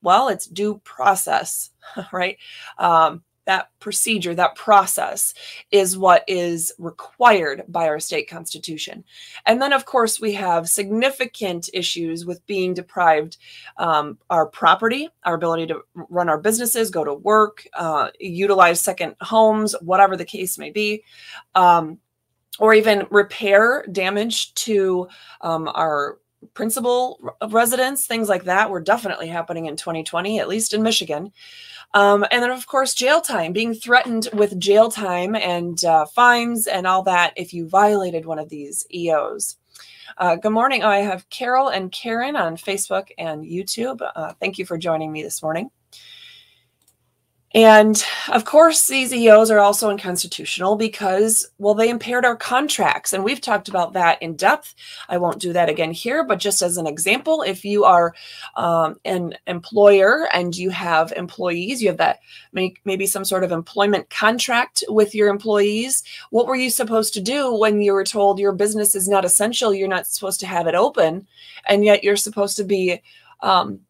well, 0.00 0.28
it's 0.28 0.46
due 0.46 0.80
process, 0.84 1.68
right? 2.14 2.38
Um, 2.78 3.22
that 3.46 3.70
procedure, 3.78 4.34
that 4.34 4.54
process 4.54 5.34
is 5.70 5.98
what 5.98 6.24
is 6.26 6.72
required 6.78 7.62
by 7.68 7.88
our 7.88 8.00
state 8.00 8.28
constitution. 8.28 9.04
And 9.46 9.60
then, 9.60 9.72
of 9.72 9.84
course, 9.84 10.20
we 10.20 10.32
have 10.34 10.68
significant 10.68 11.68
issues 11.72 12.24
with 12.24 12.46
being 12.46 12.74
deprived 12.74 13.36
um, 13.76 14.18
our 14.30 14.46
property, 14.46 15.08
our 15.24 15.34
ability 15.34 15.66
to 15.68 15.80
run 15.94 16.28
our 16.28 16.38
businesses, 16.38 16.90
go 16.90 17.04
to 17.04 17.14
work, 17.14 17.66
uh, 17.74 18.10
utilize 18.18 18.80
second 18.80 19.16
homes, 19.20 19.74
whatever 19.80 20.16
the 20.16 20.24
case 20.24 20.58
may 20.58 20.70
be. 20.70 21.02
Um, 21.54 21.98
or 22.60 22.72
even 22.72 23.04
repair 23.10 23.84
damage 23.90 24.54
to 24.54 25.08
um, 25.40 25.68
our 25.74 26.18
principal 26.54 27.18
residence, 27.48 28.06
things 28.06 28.28
like 28.28 28.44
that 28.44 28.70
were 28.70 28.80
definitely 28.80 29.28
happening 29.28 29.66
in 29.66 29.76
2020, 29.76 30.40
at 30.40 30.48
least 30.48 30.74
in 30.74 30.82
Michigan. 30.82 31.32
Um, 31.94 32.24
and 32.30 32.42
then, 32.42 32.50
of 32.50 32.66
course, 32.66 32.92
jail 32.92 33.20
time, 33.20 33.52
being 33.52 33.72
threatened 33.72 34.28
with 34.32 34.58
jail 34.58 34.90
time 34.90 35.36
and 35.36 35.82
uh, 35.84 36.06
fines 36.06 36.66
and 36.66 36.86
all 36.86 37.04
that 37.04 37.32
if 37.36 37.54
you 37.54 37.68
violated 37.68 38.26
one 38.26 38.38
of 38.38 38.48
these 38.48 38.84
EOs. 38.92 39.56
Uh, 40.18 40.36
good 40.36 40.52
morning. 40.52 40.82
Oh, 40.82 40.88
I 40.88 40.98
have 40.98 41.28
Carol 41.30 41.68
and 41.68 41.90
Karen 41.90 42.36
on 42.36 42.56
Facebook 42.56 43.08
and 43.18 43.44
YouTube. 43.44 44.00
Uh, 44.14 44.32
thank 44.40 44.58
you 44.58 44.66
for 44.66 44.78
joining 44.78 45.10
me 45.10 45.22
this 45.22 45.42
morning. 45.42 45.70
And 47.54 48.04
of 48.32 48.44
course, 48.44 48.88
these 48.88 49.14
EOs 49.14 49.48
are 49.48 49.60
also 49.60 49.88
unconstitutional 49.88 50.74
because, 50.74 51.48
well, 51.58 51.74
they 51.74 51.88
impaired 51.88 52.24
our 52.24 52.34
contracts. 52.34 53.12
And 53.12 53.22
we've 53.22 53.40
talked 53.40 53.68
about 53.68 53.92
that 53.92 54.20
in 54.20 54.34
depth. 54.34 54.74
I 55.08 55.18
won't 55.18 55.40
do 55.40 55.52
that 55.52 55.68
again 55.68 55.92
here, 55.92 56.24
but 56.24 56.40
just 56.40 56.62
as 56.62 56.78
an 56.78 56.88
example, 56.88 57.42
if 57.42 57.64
you 57.64 57.84
are 57.84 58.12
um, 58.56 58.96
an 59.04 59.34
employer 59.46 60.26
and 60.32 60.56
you 60.56 60.70
have 60.70 61.12
employees, 61.12 61.80
you 61.80 61.88
have 61.88 61.98
that 61.98 62.18
maybe 62.52 63.06
some 63.06 63.24
sort 63.24 63.44
of 63.44 63.52
employment 63.52 64.10
contract 64.10 64.82
with 64.88 65.14
your 65.14 65.28
employees, 65.28 66.02
what 66.30 66.48
were 66.48 66.56
you 66.56 66.70
supposed 66.70 67.14
to 67.14 67.20
do 67.20 67.54
when 67.54 67.80
you 67.80 67.92
were 67.92 68.04
told 68.04 68.40
your 68.40 68.52
business 68.52 68.96
is 68.96 69.08
not 69.08 69.24
essential? 69.24 69.72
You're 69.72 69.86
not 69.86 70.08
supposed 70.08 70.40
to 70.40 70.46
have 70.48 70.66
it 70.66 70.74
open, 70.74 71.28
and 71.66 71.84
yet 71.84 72.02
you're 72.02 72.16
supposed 72.16 72.56
to 72.56 72.64
be. 72.64 73.00
Um, 73.42 73.80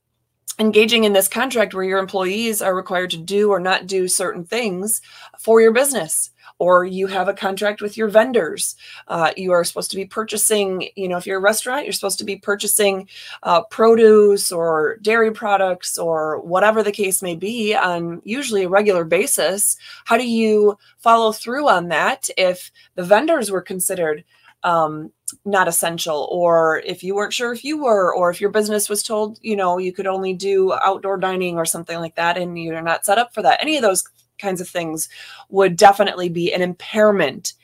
engaging 0.59 1.05
in 1.05 1.13
this 1.13 1.29
contract 1.29 1.75
where 1.75 1.85
your 1.85 1.99
employees 1.99 2.63
are 2.63 2.75
required 2.75 3.11
to 3.11 3.17
do 3.17 3.51
or 3.51 3.61
not 3.61 3.87
do 3.87 4.07
certain 4.09 4.45
things 4.45 5.01
for 5.39 5.61
your 5.61 5.73
business. 5.73 6.31
Or 6.61 6.85
you 6.85 7.09
have 7.09 7.27
a 7.27 7.35
contract 7.35 7.83
with 7.83 7.97
your 7.97 8.07
vendors. 8.07 8.77
Uh, 9.09 9.33
you 9.37 9.51
are 9.51 9.65
supposed 9.65 9.91
to 9.91 9.97
be 9.97 10.05
purchasing 10.05 10.89
you 10.95 11.09
know 11.09 11.17
if 11.17 11.27
you're 11.27 11.39
a 11.39 11.43
restaurant 11.43 11.85
you're 11.85 11.93
supposed 11.93 12.19
to 12.19 12.25
be 12.25 12.37
purchasing 12.37 13.09
uh, 13.43 13.63
produce 13.65 14.53
or 14.53 14.99
dairy 15.03 15.33
products 15.33 15.99
or 15.99 16.41
whatever 16.43 16.83
the 16.83 16.93
case 16.93 17.23
may 17.23 17.35
be 17.35 17.75
on 17.75 18.23
usually 18.25 18.65
a 18.65 18.69
regular 18.69 19.05
basis. 19.05 19.77
How 20.05 20.17
do 20.17 20.29
you 20.29 20.79
follow 20.99 21.33
through 21.33 21.69
on 21.69 21.89
that 21.89 22.29
if 22.39 22.71
the 22.95 23.03
vendors 23.03 23.51
were 23.51 23.63
considered 23.63 24.25
um, 24.63 25.11
not 25.45 25.69
essential 25.69 26.29
or 26.31 26.81
if 26.87 27.03
you 27.03 27.15
weren't 27.15 27.33
sure 27.33 27.53
if 27.53 27.65
you 27.65 27.83
were 27.83 28.15
or 28.15 28.31
if 28.31 28.41
your 28.41 28.51
business 28.51 28.89
was 28.89 29.03
told 29.03 29.39
you 29.43 29.57
know 29.57 29.79
you 29.79 29.93
could 29.93 30.07
only 30.07 30.33
do 30.33 30.73
outdoor 30.83 31.17
dining 31.17 31.57
or 31.57 31.65
something 31.65 31.99
like 31.99 32.15
that 32.17 32.37
and 32.37 32.59
you're 32.59 32.83
not 32.83 33.07
set 33.07 33.19
up 33.19 33.33
for 33.35 33.43
that. 33.43 33.61
Any 33.61 33.77
of 33.77 33.83
those 33.83 34.05
kinds 34.39 34.61
of 34.61 34.69
things 34.69 35.09
would 35.49 35.77
definitely 35.77 36.29
be 36.29 36.53
an 36.53 36.63
impairment 36.63 37.55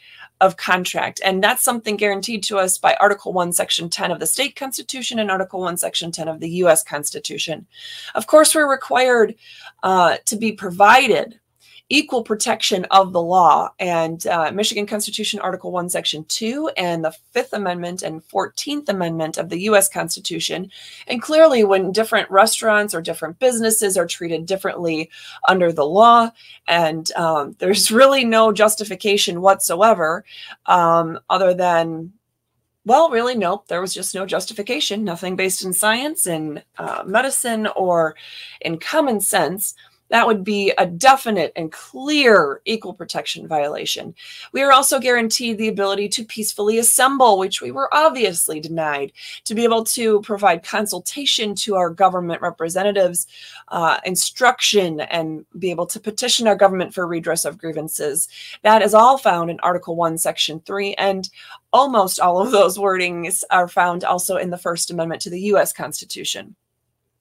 of 0.41 0.57
contract 0.57 1.21
and 1.25 1.43
that's 1.43 1.63
something 1.63 1.97
guaranteed 1.97 2.43
to 2.43 2.59
us 2.59 2.79
by 2.79 2.95
article 2.95 3.33
1 3.33 3.53
section 3.53 3.91
10 3.91 4.11
of 4.11 4.21
the 4.21 4.27
state 4.27 4.57
constitution 4.57 5.19
and 5.19 5.31
article 5.31 5.61
1 5.61 5.77
section 5.77 6.13
10 6.13 6.29
of 6.29 6.41
the 6.41 6.49
us 6.49 6.83
constitution. 6.83 7.67
Of 8.15 8.27
course 8.27 8.55
we're 8.55 8.71
required 8.71 9.35
uh, 9.83 10.17
to 10.27 10.37
be 10.37 10.53
provided 10.53 11.40
equal 11.91 12.23
protection 12.23 12.87
of 12.87 13.13
the 13.13 13.21
law. 13.21 13.69
And 13.79 14.27
uh, 14.27 14.51
Michigan 14.53 14.87
Constitution, 14.87 15.41
Article 15.41 15.73
1, 15.73 15.91
Section 15.91 16.25
2, 16.25 16.71
and 16.77 17.05
the 17.05 17.15
Fifth 17.33 17.53
Amendment 17.53 18.03
and 18.03 18.27
14th 18.29 18.89
Amendment 18.89 19.37
of 19.37 19.49
the 19.49 19.61
U.S. 19.63 19.89
Constitution. 19.89 20.71
And 21.09 21.21
clearly, 21.21 21.65
when 21.65 21.93
different 21.93 22.31
restaurants 22.31 22.95
or 22.95 23.03
different 23.03 23.39
businesses 23.41 23.99
are 23.99 24.07
treated 24.07 24.47
differently 24.47 25.11
under 25.49 25.73
the 25.73 25.85
law, 25.85 26.31
and 26.69 27.11
um, 27.13 27.57
there's 27.59 27.91
really 27.91 28.25
no 28.25 28.53
justification 28.53 29.41
whatsoever 29.41 30.25
um, 30.67 31.19
other 31.29 31.53
than 31.53 32.13
well, 32.87 33.11
really, 33.11 33.37
nope. 33.37 33.69
There 33.69 33.83
was 33.83 33.93
just 33.93 34.15
no 34.15 34.25
justification, 34.25 35.05
nothing 35.05 35.37
based 35.37 35.65
in 35.65 35.73
science, 35.75 36.27
in 36.27 36.63
uh, 36.79 37.03
medicine, 37.07 37.67
or 37.77 38.17
in 38.63 38.79
common 38.79 39.21
sense 39.21 39.75
that 40.11 40.27
would 40.27 40.45
be 40.45 40.73
a 40.77 40.87
definite 40.87 41.53
and 41.57 41.73
clear 41.73 42.61
equal 42.65 42.93
protection 42.93 43.47
violation. 43.49 44.15
We 44.53 44.63
are 44.63 44.73
also 44.73 44.99
guaranteed 44.99 45.57
the 45.57 45.69
ability 45.69 46.09
to 46.11 46.25
peacefully 46.25 46.79
assemble, 46.79 47.39
which 47.39 47.63
we 47.63 47.71
were 47.71 47.93
obviously 47.95 48.61
denied, 48.61 49.13
to 49.45 49.55
be 49.55 49.65
able 49.65 49.85
to 49.85 50.21
provide 50.23 50.65
consultation 50.65 51.55
to 51.57 51.77
our 51.77 51.91
government 51.91 52.43
representatives, 52.43 53.27
uh, 53.69 53.99
instruction, 54.05 55.01
and 55.01 55.47
be 55.59 55.71
able 55.71 55.87
to 55.87 56.01
petition 56.01 56.49
our 56.49 56.57
government 56.57 56.93
for 56.93 57.07
redress 57.07 57.45
of 57.45 57.59
grievances. 57.59 58.29
That 58.63 58.83
is 58.83 58.95
all 58.95 59.17
found 59.17 59.51
in 59.51 59.61
Article 59.61 59.97
1, 59.97 60.19
Section 60.19 60.61
3, 60.61 60.95
and 60.95 61.29
almost 61.73 62.19
all 62.19 62.41
of 62.41 62.51
those 62.51 62.79
wordings 62.79 63.45
are 63.51 63.69
found 63.69 64.05
also 64.05 64.37
in 64.37 64.51
the 64.51 64.59
First 64.59 64.91
Amendment 64.91 65.23
to 65.23 65.31
the 65.31 65.41
U.S. 65.43 65.73
Constitution. 65.73 66.57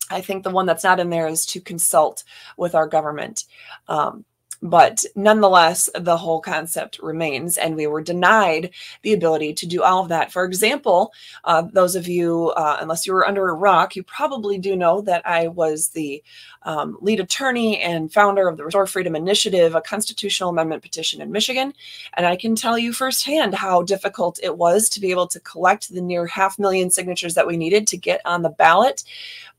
I 0.09 0.21
think 0.21 0.43
the 0.43 0.49
one 0.49 0.65
that's 0.65 0.83
not 0.83 0.99
in 0.99 1.09
there 1.09 1.27
is 1.27 1.45
to 1.47 1.61
consult 1.61 2.23
with 2.57 2.75
our 2.75 2.87
government. 2.87 3.45
Um, 3.87 4.25
but 4.61 5.05
nonetheless, 5.15 5.89
the 5.95 6.17
whole 6.17 6.41
concept 6.41 6.99
remains, 7.01 7.57
and 7.57 7.75
we 7.75 7.87
were 7.87 8.01
denied 8.01 8.71
the 9.03 9.13
ability 9.13 9.53
to 9.53 9.65
do 9.65 9.83
all 9.83 10.03
of 10.03 10.09
that. 10.09 10.31
For 10.31 10.43
example, 10.43 11.13
uh, 11.45 11.63
those 11.71 11.95
of 11.95 12.07
you, 12.07 12.49
uh, 12.49 12.77
unless 12.81 13.07
you 13.07 13.13
were 13.13 13.27
under 13.27 13.47
a 13.47 13.53
rock, 13.53 13.95
you 13.95 14.03
probably 14.03 14.57
do 14.57 14.75
know 14.75 15.01
that 15.01 15.25
I 15.25 15.47
was 15.47 15.89
the 15.89 16.21
um, 16.63 16.97
lead 16.99 17.21
attorney 17.21 17.79
and 17.79 18.11
founder 18.11 18.49
of 18.49 18.57
the 18.57 18.65
Restore 18.65 18.85
Freedom 18.85 19.15
Initiative, 19.15 19.75
a 19.75 19.81
constitutional 19.81 20.49
amendment 20.49 20.83
petition 20.83 21.21
in 21.21 21.31
Michigan. 21.31 21.73
And 22.15 22.25
I 22.25 22.35
can 22.35 22.55
tell 22.55 22.77
you 22.77 22.91
firsthand 22.91 23.55
how 23.55 23.83
difficult 23.83 24.39
it 24.43 24.57
was 24.57 24.89
to 24.89 24.99
be 24.99 25.11
able 25.11 25.27
to 25.27 25.39
collect 25.39 25.89
the 25.89 26.01
near 26.01 26.25
half 26.27 26.59
million 26.59 26.91
signatures 26.91 27.35
that 27.35 27.47
we 27.47 27.55
needed 27.55 27.87
to 27.87 27.97
get 27.97 28.21
on 28.25 28.41
the 28.41 28.49
ballot 28.49 29.03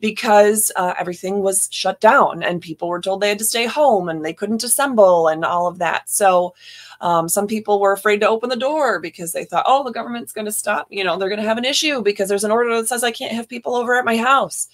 because 0.01 0.73
uh, 0.77 0.95
everything 0.99 1.41
was 1.41 1.69
shut 1.71 2.01
down 2.01 2.43
and 2.43 2.63
people 2.63 2.89
were 2.89 3.01
told 3.01 3.21
they 3.21 3.29
had 3.29 3.39
to 3.39 3.45
stay 3.45 3.67
home 3.67 4.09
and 4.09 4.25
they 4.25 4.33
couldn't 4.33 4.65
assemble 4.65 4.90
and 5.29 5.45
all 5.45 5.67
of 5.67 5.79
that. 5.79 6.09
So 6.09 6.55
um, 7.01 7.29
some 7.29 7.47
people 7.47 7.81
were 7.81 7.93
afraid 7.93 8.21
to 8.21 8.29
open 8.29 8.49
the 8.51 8.57
door 8.57 9.01
because 9.01 9.33
they 9.33 9.45
thought, 9.45 9.65
oh, 9.67 9.85
the 9.85 9.93
government's 9.93 10.33
going 10.33 10.45
to 10.45 10.53
stop, 10.53 10.87
you 10.91 11.05
know, 11.05 11.17
they're 11.17 11.29
going 11.29 11.41
to 11.41 11.49
have 11.49 11.59
an 11.59 11.65
issue 11.65 12.03
because 12.03 12.29
there's 12.29 12.45
an 12.45 12.51
order 12.51 12.77
that 12.77 12.89
says 12.89 13.03
I 13.03 13.11
can't 13.11 13.33
have 13.33 13.49
people 13.49 13.75
over 13.75 13.97
at 13.97 14.05
my 14.05 14.17
house. 14.17 14.69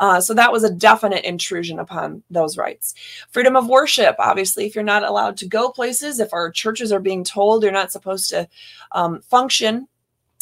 Uh, 0.00 0.20
so 0.20 0.32
that 0.32 0.50
was 0.50 0.64
a 0.64 0.72
definite 0.72 1.24
intrusion 1.24 1.78
upon 1.78 2.22
those 2.30 2.56
rights. 2.56 2.94
Freedom 3.30 3.54
of 3.54 3.68
worship. 3.68 4.16
Obviously, 4.18 4.64
if 4.64 4.74
you're 4.74 4.82
not 4.82 5.04
allowed 5.04 5.36
to 5.36 5.46
go 5.46 5.70
places, 5.70 6.20
if 6.20 6.32
our 6.32 6.50
churches 6.50 6.90
are 6.90 7.00
being 7.00 7.22
told 7.22 7.62
you're 7.62 7.70
not 7.70 7.92
supposed 7.92 8.30
to 8.30 8.48
um, 8.92 9.20
function 9.20 9.86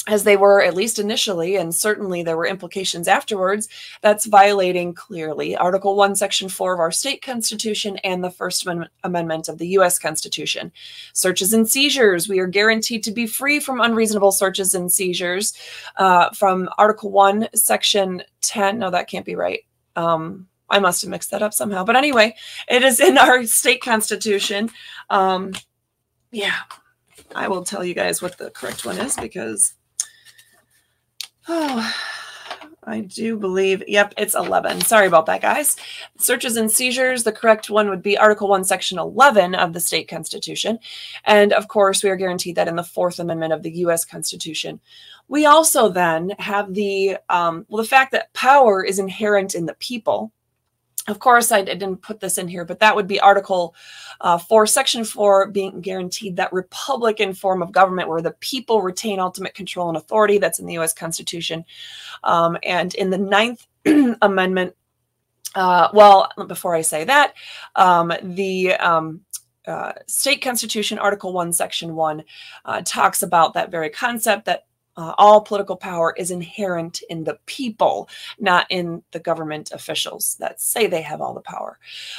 as 0.06 0.24
they 0.24 0.36
were 0.36 0.62
at 0.62 0.74
least 0.74 0.98
initially, 0.98 1.56
and 1.56 1.74
certainly 1.74 2.22
there 2.22 2.36
were 2.36 2.46
implications 2.46 3.08
afterwards, 3.08 3.68
that's 4.00 4.26
violating 4.26 4.94
clearly 4.94 5.56
Article 5.56 5.96
1, 5.96 6.16
Section 6.16 6.48
4 6.48 6.74
of 6.74 6.80
our 6.80 6.90
state 6.90 7.20
constitution 7.20 7.98
and 7.98 8.22
the 8.22 8.30
First 8.30 8.66
Amendment 9.04 9.48
of 9.48 9.58
the 9.58 9.68
U.S. 9.68 9.98
Constitution. 9.98 10.72
Searches 11.12 11.52
and 11.52 11.68
seizures, 11.68 12.28
we 12.28 12.38
are 12.38 12.46
guaranteed 12.46 13.02
to 13.04 13.10
be 13.10 13.26
free 13.26 13.60
from 13.60 13.80
unreasonable 13.80 14.32
searches 14.32 14.74
and 14.74 14.90
seizures 14.90 15.52
uh, 15.96 16.30
from 16.30 16.68
Article 16.78 17.10
1, 17.10 17.48
Section 17.54 18.22
10. 18.40 18.78
No, 18.78 18.90
that 18.90 19.08
can't 19.08 19.26
be 19.26 19.34
right. 19.34 19.60
Um, 19.96 20.46
I 20.70 20.78
must 20.78 21.02
have 21.02 21.10
mixed 21.10 21.30
that 21.32 21.42
up 21.42 21.52
somehow. 21.52 21.84
But 21.84 21.96
anyway, 21.96 22.34
it 22.68 22.82
is 22.82 23.00
in 23.00 23.18
our 23.18 23.44
state 23.44 23.82
constitution. 23.82 24.70
Um, 25.10 25.52
yeah, 26.30 26.56
I 27.34 27.48
will 27.48 27.64
tell 27.64 27.84
you 27.84 27.94
guys 27.94 28.22
what 28.22 28.38
the 28.38 28.50
correct 28.50 28.84
one 28.84 28.98
is 28.98 29.16
because 29.16 29.74
Oh, 31.48 31.94
I 32.84 33.00
do 33.00 33.36
believe, 33.36 33.82
yep, 33.86 34.14
it's 34.16 34.34
11. 34.34 34.80
Sorry 34.82 35.06
about 35.06 35.26
that, 35.26 35.42
guys. 35.42 35.76
Searches 36.16 36.56
and 36.56 36.70
seizures, 36.70 37.22
the 37.22 37.32
correct 37.32 37.68
one 37.68 37.90
would 37.90 38.02
be 38.02 38.16
Article 38.16 38.48
1, 38.48 38.64
Section 38.64 38.98
11 38.98 39.54
of 39.54 39.74
the 39.74 39.80
state 39.80 40.08
constitution. 40.08 40.78
And 41.24 41.52
of 41.52 41.68
course, 41.68 42.02
we 42.02 42.08
are 42.08 42.16
guaranteed 42.16 42.56
that 42.56 42.68
in 42.68 42.76
the 42.76 42.82
Fourth 42.82 43.18
Amendment 43.18 43.52
of 43.52 43.62
the 43.62 43.72
U.S. 43.72 44.06
Constitution. 44.06 44.80
We 45.28 45.44
also 45.44 45.90
then 45.90 46.32
have 46.38 46.72
the, 46.72 47.18
um, 47.28 47.66
well, 47.68 47.82
the 47.82 47.88
fact 47.88 48.12
that 48.12 48.32
power 48.32 48.82
is 48.82 48.98
inherent 48.98 49.54
in 49.54 49.66
the 49.66 49.74
people 49.74 50.32
of 51.08 51.18
course, 51.18 51.50
I, 51.50 51.62
didn't 51.62 52.02
put 52.02 52.20
this 52.20 52.38
in 52.38 52.48
here, 52.48 52.64
but 52.64 52.80
that 52.80 52.94
would 52.94 53.06
be 53.06 53.18
Article 53.18 53.74
uh, 54.20 54.38
4, 54.38 54.66
Section 54.66 55.04
4, 55.04 55.48
being 55.48 55.80
guaranteed 55.80 56.36
that 56.36 56.52
Republican 56.52 57.34
form 57.34 57.62
of 57.62 57.72
government 57.72 58.08
where 58.08 58.22
the 58.22 58.32
people 58.40 58.82
retain 58.82 59.18
ultimate 59.18 59.54
control 59.54 59.88
and 59.88 59.96
authority. 59.96 60.38
That's 60.38 60.58
in 60.58 60.66
the 60.66 60.74
U.S. 60.74 60.92
Constitution. 60.92 61.64
Um, 62.24 62.58
and 62.62 62.94
in 62.94 63.10
the 63.10 63.18
Ninth 63.18 63.66
Amendment, 64.22 64.74
uh, 65.54 65.88
well, 65.92 66.30
before 66.46 66.74
I 66.74 66.82
say 66.82 67.04
that, 67.04 67.34
um, 67.74 68.12
the 68.22 68.74
um, 68.74 69.22
uh, 69.66 69.92
state 70.06 70.42
constitution, 70.42 70.98
Article 70.98 71.32
1, 71.32 71.52
Section 71.52 71.94
1, 71.94 72.22
uh, 72.64 72.82
talks 72.84 73.22
about 73.22 73.54
that 73.54 73.70
very 73.70 73.90
concept 73.90 74.44
that 74.44 74.67
uh, 74.98 75.14
all 75.16 75.40
political 75.40 75.76
power 75.76 76.12
is 76.18 76.32
inherent 76.32 77.00
in 77.08 77.22
the 77.22 77.38
people, 77.46 78.08
not 78.40 78.66
in 78.68 79.00
the 79.12 79.20
government 79.20 79.70
officials 79.72 80.36
that 80.40 80.60
say 80.60 80.88
they 80.88 81.02
have 81.02 81.20
all 81.20 81.32
the 81.32 81.40
power. 81.40 81.78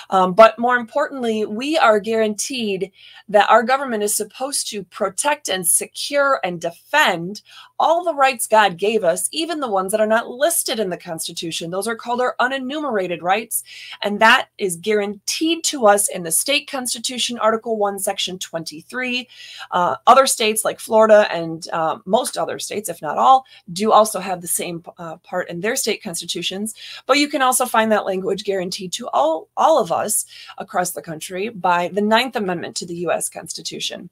Um, 0.09 0.33
but 0.33 0.57
more 0.57 0.77
importantly, 0.77 1.45
we 1.45 1.77
are 1.77 1.99
guaranteed 1.99 2.91
that 3.27 3.49
our 3.49 3.63
government 3.63 4.01
is 4.03 4.15
supposed 4.15 4.69
to 4.69 4.83
protect 4.85 5.49
and 5.49 5.67
secure 5.67 6.39
and 6.41 6.61
defend 6.61 7.41
all 7.79 8.03
the 8.03 8.13
rights 8.13 8.47
God 8.47 8.77
gave 8.77 9.03
us, 9.03 9.29
even 9.31 9.59
the 9.59 9.69
ones 9.69 9.91
that 9.91 10.01
are 10.01 10.07
not 10.07 10.29
listed 10.29 10.79
in 10.79 10.89
the 10.89 10.97
Constitution. 10.97 11.71
Those 11.71 11.87
are 11.87 11.95
called 11.95 12.21
our 12.21 12.35
unenumerated 12.39 13.21
rights. 13.21 13.63
And 14.01 14.19
that 14.19 14.49
is 14.57 14.75
guaranteed 14.75 15.63
to 15.65 15.87
us 15.87 16.09
in 16.09 16.23
the 16.23 16.31
state 16.31 16.69
constitution, 16.69 17.39
Article 17.39 17.77
1, 17.77 17.99
Section 17.99 18.37
23. 18.37 19.27
Uh, 19.71 19.95
other 20.07 20.27
states 20.27 20.65
like 20.65 20.79
Florida 20.79 21.27
and 21.31 21.67
uh, 21.71 21.99
most 22.05 22.37
other 22.37 22.59
states, 22.59 22.89
if 22.89 23.01
not 23.01 23.17
all, 23.17 23.45
do 23.71 23.91
also 23.91 24.19
have 24.19 24.41
the 24.41 24.47
same 24.47 24.83
uh, 24.97 25.17
part 25.17 25.49
in 25.49 25.61
their 25.61 25.75
state 25.75 26.03
constitutions. 26.03 26.75
But 27.05 27.17
you 27.17 27.29
can 27.29 27.41
also 27.41 27.65
find 27.65 27.91
that 27.91 28.05
language 28.05 28.43
guaranteed 28.43 28.91
to 28.93 29.07
all, 29.09 29.49
all 29.55 29.79
of 29.79 29.91
us 29.91 30.25
across 30.57 30.91
the 30.91 31.01
country 31.01 31.49
by 31.49 31.87
the 31.89 32.01
Ninth 32.01 32.35
Amendment 32.35 32.75
to 32.77 32.85
the 32.85 32.95
U.S. 32.95 33.29
Constitution. 33.29 34.09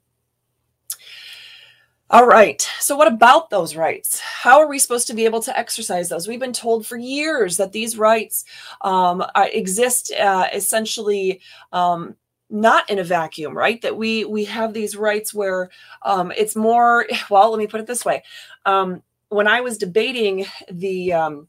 All 2.10 2.26
right. 2.26 2.66
So, 2.80 2.96
what 2.96 3.06
about 3.12 3.50
those 3.50 3.76
rights? 3.76 4.18
How 4.20 4.60
are 4.60 4.66
we 4.66 4.78
supposed 4.78 5.06
to 5.08 5.14
be 5.14 5.26
able 5.26 5.42
to 5.42 5.58
exercise 5.58 6.08
those? 6.08 6.26
We've 6.26 6.40
been 6.40 6.54
told 6.54 6.86
for 6.86 6.96
years 6.96 7.58
that 7.58 7.72
these 7.72 7.98
rights 7.98 8.46
um, 8.80 9.22
exist 9.34 10.12
uh, 10.12 10.46
essentially 10.54 11.42
um, 11.70 12.16
not 12.48 12.88
in 12.88 12.98
a 12.98 13.04
vacuum, 13.04 13.54
right? 13.54 13.82
That 13.82 13.98
we 13.98 14.24
we 14.24 14.46
have 14.46 14.72
these 14.72 14.96
rights 14.96 15.34
where 15.34 15.68
um, 16.02 16.32
it's 16.34 16.56
more. 16.56 17.06
Well, 17.30 17.50
let 17.50 17.58
me 17.58 17.66
put 17.66 17.80
it 17.80 17.86
this 17.86 18.06
way: 18.06 18.22
um, 18.64 19.02
when 19.28 19.46
I 19.46 19.60
was 19.60 19.76
debating 19.76 20.46
the 20.70 21.12
um, 21.12 21.48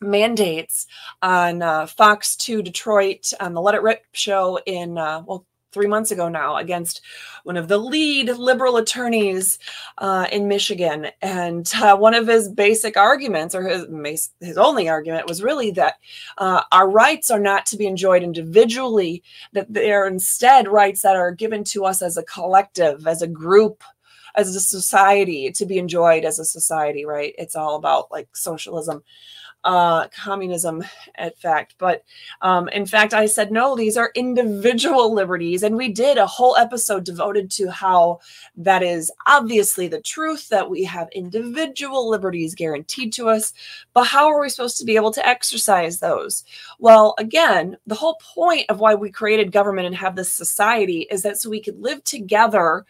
mandates 0.00 0.86
on 1.20 1.60
uh, 1.60 1.86
Fox 1.86 2.36
2 2.36 2.62
Detroit 2.62 3.32
on 3.38 3.52
the 3.52 3.60
Let 3.60 3.74
It 3.74 3.82
Rip 3.82 4.06
show 4.12 4.58
in, 4.64 4.96
uh, 4.96 5.22
well, 5.26 5.46
three 5.72 5.86
months 5.86 6.10
ago 6.10 6.28
now 6.28 6.56
against 6.56 7.00
one 7.44 7.56
of 7.56 7.68
the 7.68 7.78
lead 7.78 8.28
liberal 8.28 8.76
attorneys 8.76 9.58
uh, 9.98 10.26
in 10.32 10.48
Michigan. 10.48 11.08
And 11.22 11.70
uh, 11.80 11.96
one 11.96 12.14
of 12.14 12.26
his 12.26 12.48
basic 12.48 12.96
arguments, 12.96 13.54
or 13.54 13.62
his, 13.68 14.30
his 14.40 14.58
only 14.58 14.88
argument, 14.88 15.28
was 15.28 15.42
really 15.42 15.70
that 15.72 15.94
uh, 16.38 16.62
our 16.72 16.88
rights 16.88 17.30
are 17.30 17.40
not 17.40 17.66
to 17.66 17.76
be 17.76 17.86
enjoyed 17.86 18.22
individually, 18.22 19.22
that 19.52 19.72
they're 19.72 20.06
instead 20.06 20.68
rights 20.68 21.02
that 21.02 21.16
are 21.16 21.32
given 21.32 21.64
to 21.64 21.84
us 21.84 22.02
as 22.02 22.16
a 22.16 22.24
collective, 22.24 23.06
as 23.06 23.22
a 23.22 23.28
group. 23.28 23.82
As 24.36 24.54
a 24.54 24.60
society 24.60 25.50
to 25.50 25.66
be 25.66 25.76
enjoyed 25.76 26.24
as 26.24 26.38
a 26.38 26.44
society, 26.44 27.04
right? 27.04 27.34
It's 27.36 27.56
all 27.56 27.74
about 27.74 28.12
like 28.12 28.28
socialism 28.36 29.02
uh, 29.64 30.08
communism, 30.08 30.84
in 31.18 31.30
fact. 31.32 31.74
But 31.78 32.04
um, 32.42 32.68
in 32.68 32.86
fact, 32.86 33.14
I 33.14 33.26
said, 33.26 33.52
no, 33.52 33.76
these 33.76 33.96
are 33.96 34.12
individual 34.14 35.12
liberties. 35.12 35.62
And 35.62 35.76
we 35.76 35.92
did 35.92 36.18
a 36.18 36.26
whole 36.26 36.56
episode 36.56 37.04
devoted 37.04 37.50
to 37.52 37.70
how 37.70 38.20
that 38.56 38.82
is 38.82 39.12
obviously 39.26 39.88
the 39.88 40.00
truth 40.00 40.48
that 40.48 40.70
we 40.70 40.84
have 40.84 41.08
individual 41.12 42.08
liberties 42.08 42.54
guaranteed 42.54 43.12
to 43.14 43.28
us. 43.28 43.52
But 43.92 44.04
how 44.04 44.28
are 44.28 44.40
we 44.40 44.48
supposed 44.48 44.78
to 44.78 44.84
be 44.84 44.96
able 44.96 45.12
to 45.12 45.26
exercise 45.26 45.98
those? 45.98 46.44
Well, 46.78 47.14
again, 47.18 47.76
the 47.86 47.94
whole 47.94 48.18
point 48.34 48.66
of 48.68 48.80
why 48.80 48.94
we 48.94 49.10
created 49.10 49.52
government 49.52 49.86
and 49.86 49.96
have 49.96 50.16
this 50.16 50.32
society 50.32 51.06
is 51.10 51.22
that 51.22 51.38
so 51.38 51.50
we 51.50 51.60
could 51.60 51.80
live 51.80 52.02
together 52.04 52.86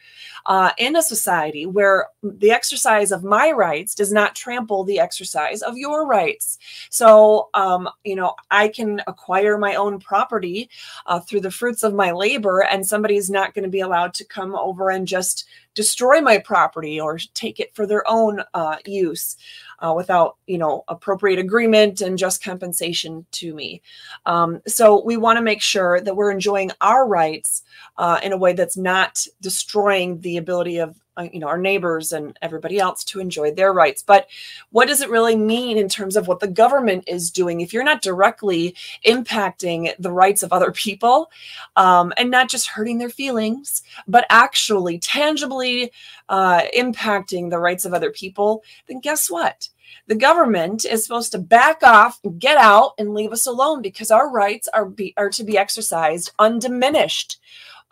uh, 0.46 0.70
in 0.78 0.96
a 0.96 1.02
society 1.02 1.66
where 1.66 2.08
the 2.22 2.50
exercise 2.50 3.12
of 3.12 3.24
my 3.24 3.50
rights 3.50 3.94
does 3.94 4.12
not 4.12 4.34
trample 4.34 4.84
the 4.84 4.98
exercise 4.98 5.62
of 5.62 5.76
your 5.76 6.06
rights. 6.06 6.58
So, 6.90 7.48
um, 7.54 7.88
you 8.04 8.16
know, 8.16 8.34
I 8.50 8.68
can 8.68 9.02
acquire 9.06 9.58
my 9.58 9.74
own 9.74 10.00
property 10.00 10.70
uh, 11.06 11.20
through 11.20 11.40
the 11.40 11.50
fruits 11.50 11.82
of 11.82 11.94
my 11.94 12.12
labor, 12.12 12.62
and 12.62 12.86
somebody 12.86 13.16
is 13.16 13.30
not 13.30 13.54
going 13.54 13.64
to 13.64 13.70
be 13.70 13.80
allowed 13.80 14.14
to 14.14 14.24
come 14.24 14.54
over 14.54 14.90
and 14.90 15.06
just 15.06 15.46
destroy 15.74 16.20
my 16.20 16.38
property 16.38 17.00
or 17.00 17.18
take 17.34 17.60
it 17.60 17.74
for 17.74 17.86
their 17.86 18.02
own 18.08 18.42
uh, 18.54 18.76
use 18.84 19.36
uh, 19.78 19.92
without, 19.96 20.36
you 20.46 20.58
know, 20.58 20.84
appropriate 20.88 21.38
agreement 21.38 22.00
and 22.00 22.18
just 22.18 22.44
compensation 22.44 23.24
to 23.32 23.54
me. 23.54 23.80
Um, 24.26 24.60
so 24.66 25.02
we 25.02 25.16
want 25.16 25.38
to 25.38 25.42
make 25.42 25.62
sure 25.62 26.00
that 26.00 26.14
we're 26.14 26.30
enjoying 26.30 26.70
our 26.80 27.06
rights 27.06 27.62
uh, 27.96 28.20
in 28.22 28.32
a 28.32 28.36
way 28.36 28.52
that's 28.52 28.76
not 28.76 29.26
destroying 29.40 30.20
the 30.20 30.36
ability 30.36 30.78
of 30.78 30.99
you 31.32 31.40
know 31.40 31.48
our 31.48 31.58
neighbors 31.58 32.12
and 32.12 32.38
everybody 32.42 32.78
else 32.78 33.04
to 33.04 33.20
enjoy 33.20 33.50
their 33.50 33.72
rights 33.72 34.02
but 34.02 34.28
what 34.70 34.88
does 34.88 35.00
it 35.00 35.10
really 35.10 35.36
mean 35.36 35.76
in 35.76 35.88
terms 35.88 36.16
of 36.16 36.28
what 36.28 36.40
the 36.40 36.48
government 36.48 37.04
is 37.06 37.30
doing 37.30 37.60
if 37.60 37.72
you're 37.72 37.84
not 37.84 38.02
directly 38.02 38.74
impacting 39.06 39.92
the 39.98 40.12
rights 40.12 40.42
of 40.42 40.52
other 40.52 40.72
people 40.72 41.30
um, 41.76 42.12
and 42.16 42.30
not 42.30 42.48
just 42.48 42.68
hurting 42.68 42.98
their 42.98 43.10
feelings 43.10 43.82
but 44.06 44.24
actually 44.30 44.98
tangibly 44.98 45.92
uh, 46.28 46.62
impacting 46.76 47.50
the 47.50 47.58
rights 47.58 47.84
of 47.84 47.92
other 47.92 48.10
people 48.10 48.62
then 48.86 49.00
guess 49.00 49.30
what 49.30 49.68
the 50.06 50.14
government 50.14 50.84
is 50.84 51.04
supposed 51.04 51.32
to 51.32 51.38
back 51.38 51.82
off, 51.82 52.20
get 52.38 52.56
out, 52.56 52.94
and 52.98 53.14
leave 53.14 53.32
us 53.32 53.46
alone 53.46 53.82
because 53.82 54.10
our 54.10 54.30
rights 54.30 54.68
are 54.68 54.86
be, 54.86 55.14
are 55.16 55.30
to 55.30 55.44
be 55.44 55.56
exercised 55.56 56.32
undiminished. 56.38 57.40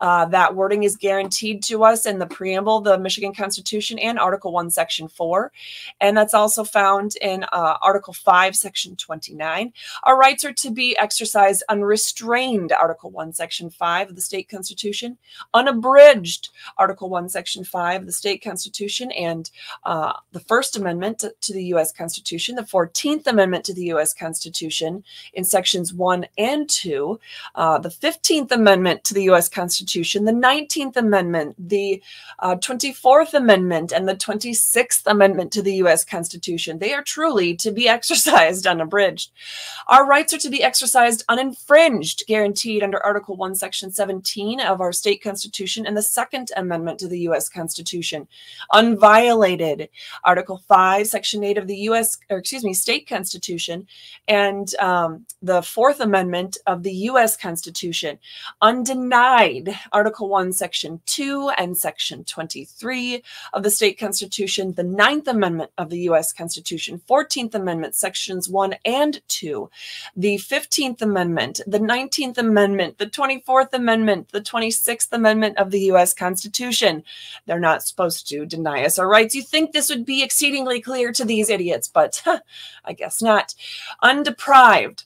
Uh, 0.01 0.27
that 0.27 0.55
wording 0.55 0.85
is 0.85 0.97
guaranteed 0.97 1.63
to 1.65 1.83
us 1.85 2.07
in 2.07 2.19
the 2.19 2.27
preamble, 2.27 2.81
the 2.81 2.99
Michigan 2.99 3.35
Constitution, 3.35 3.99
and 3.99 4.19
Article 4.19 4.53
1, 4.53 4.71
Section 4.71 5.09
4. 5.09 5.51
And 6.01 6.17
that's 6.17 6.35
also 6.35 6.65
found 6.65 7.17
in 7.17 7.45
uh, 7.45 7.79
Article 7.83 8.13
5, 8.13 8.55
Section 8.55 8.97
29. 8.97 9.73
Our 10.05 10.19
rights 10.19 10.45
are 10.45 10.53
to 10.53 10.71
be 10.71 10.97
exercised 10.97 11.65
unrestrained, 11.69 12.73
Article 12.73 13.11
1, 13.11 13.33
Section 13.33 13.71
5 13.71 14.11
of 14.11 14.15
the 14.15 14.21
state 14.21 14.49
constitution, 14.49 15.19
unabridged, 15.55 16.51
Article 16.77 17.09
1, 17.09 17.29
Section 17.29 17.65
5 17.65 18.03
of 18.03 18.07
the 18.07 18.13
state 18.13 18.43
constitution, 18.43 19.11
and 19.13 19.51
uh, 19.85 20.13
the 20.33 20.41
First 20.41 20.77
Amendment 20.77 21.19
to, 21.21 21.35
to 21.41 21.53
the 21.53 21.65
U.S. 21.67 21.93
Constitution, 21.93 22.55
the 22.55 22.63
14th 22.63 23.27
Amendment 23.27 23.65
to 23.65 23.75
the 23.75 23.87
U.S. 23.87 24.15
Constitution 24.15 25.03
in 25.35 25.45
Sections 25.45 25.93
1 25.93 26.27
and 26.37 26.69
2, 26.71 27.19
uh, 27.57 27.79
the 27.79 27.89
15th 27.89 28.53
Amendment 28.53 29.03
to 29.05 29.15
the 29.15 29.25
U.S. 29.25 29.49
Constitution 29.49 29.88
Constitution, 29.89 30.27
the 30.27 30.33
19th 30.33 30.99
Amendment, 30.99 31.55
the 31.59 32.03
uh, 32.41 32.57
24th 32.57 33.33
Amendment, 33.33 33.91
and 33.91 34.07
the 34.07 34.15
26th 34.15 35.03
Amendment 35.07 35.51
to 35.53 35.63
the 35.63 35.77
U.S. 35.77 36.05
Constitution. 36.05 36.79
They 36.79 36.93
are 36.93 37.03
truly 37.03 37.57
to 37.57 37.73
be 37.73 37.89
exercised 37.99 38.67
unabridged. 38.67 39.31
Our 39.87 40.07
rights 40.07 40.35
are 40.35 40.39
to 40.39 40.51
be 40.51 40.63
exercised 40.63 41.25
uninfringed, 41.31 42.27
guaranteed 42.27 42.83
under 42.83 43.03
Article 43.03 43.35
1, 43.37 43.55
Section 43.55 43.91
17 43.91 44.61
of 44.61 44.83
our 44.83 44.93
state 44.93 45.23
constitution 45.23 45.87
and 45.87 45.97
the 45.97 46.03
Second 46.03 46.53
Amendment 46.55 46.99
to 46.99 47.09
the 47.09 47.21
U.S. 47.21 47.49
Constitution. 47.49 48.29
Unviolated, 48.75 49.89
Article 50.23 50.59
5, 50.69 51.07
Section 51.07 51.43
8 51.45 51.57
of 51.57 51.67
the 51.67 51.77
U.S., 51.89 52.19
or 52.29 52.37
excuse 52.37 52.63
me, 52.63 52.75
state 52.75 53.09
constitution, 53.09 53.87
and 54.27 54.75
um, 54.75 55.25
the 55.41 55.63
Fourth 55.63 56.01
Amendment 56.01 56.59
of 56.67 56.83
the 56.83 56.93
U.S. 56.93 57.39
Constitution. 57.39 58.19
Undenied, 58.61 59.78
Article 59.93 60.29
1, 60.29 60.53
Section 60.53 61.01
2 61.07 61.51
and 61.59 61.77
Section 61.77 62.25
23 62.25 63.23
of 63.53 63.63
the 63.63 63.71
state 63.71 63.99
constitution, 63.99 64.73
the 64.75 64.83
Ninth 64.83 65.29
Amendment 65.29 65.71
of 65.79 65.91
the 65.91 66.01
U.S. 66.01 66.33
Constitution, 66.33 67.01
14th 67.09 67.55
Amendment, 67.55 67.95
Sections 67.95 68.49
1 68.49 68.75
and 68.85 69.21
2, 69.29 69.71
the 70.17 70.37
15th 70.37 71.03
Amendment, 71.03 71.61
the 71.67 71.79
19th 71.79 72.39
Amendment, 72.39 72.99
the 72.99 73.07
24th 73.07 73.73
Amendment, 73.73 74.29
the 74.31 74.41
26th 74.41 75.13
Amendment 75.13 75.59
of 75.59 75.71
the 75.71 75.81
U.S. 75.81 76.15
Constitution. 76.15 77.03
They're 77.47 77.61
not 77.61 77.83
supposed 77.83 78.29
to 78.29 78.47
deny 78.47 78.85
us 78.85 78.99
our 78.99 79.09
rights. 79.09 79.35
You 79.35 79.43
think 79.43 79.73
this 79.73 79.91
would 79.91 80.05
be 80.05 80.23
exceedingly 80.23 80.81
clear 80.81 81.13
to 81.13 81.25
these 81.25 81.51
idiots, 81.51 81.89
but 81.89 82.23
I 82.85 82.93
guess 82.93 83.23
not. 83.23 83.55
Undeprived 84.03 85.05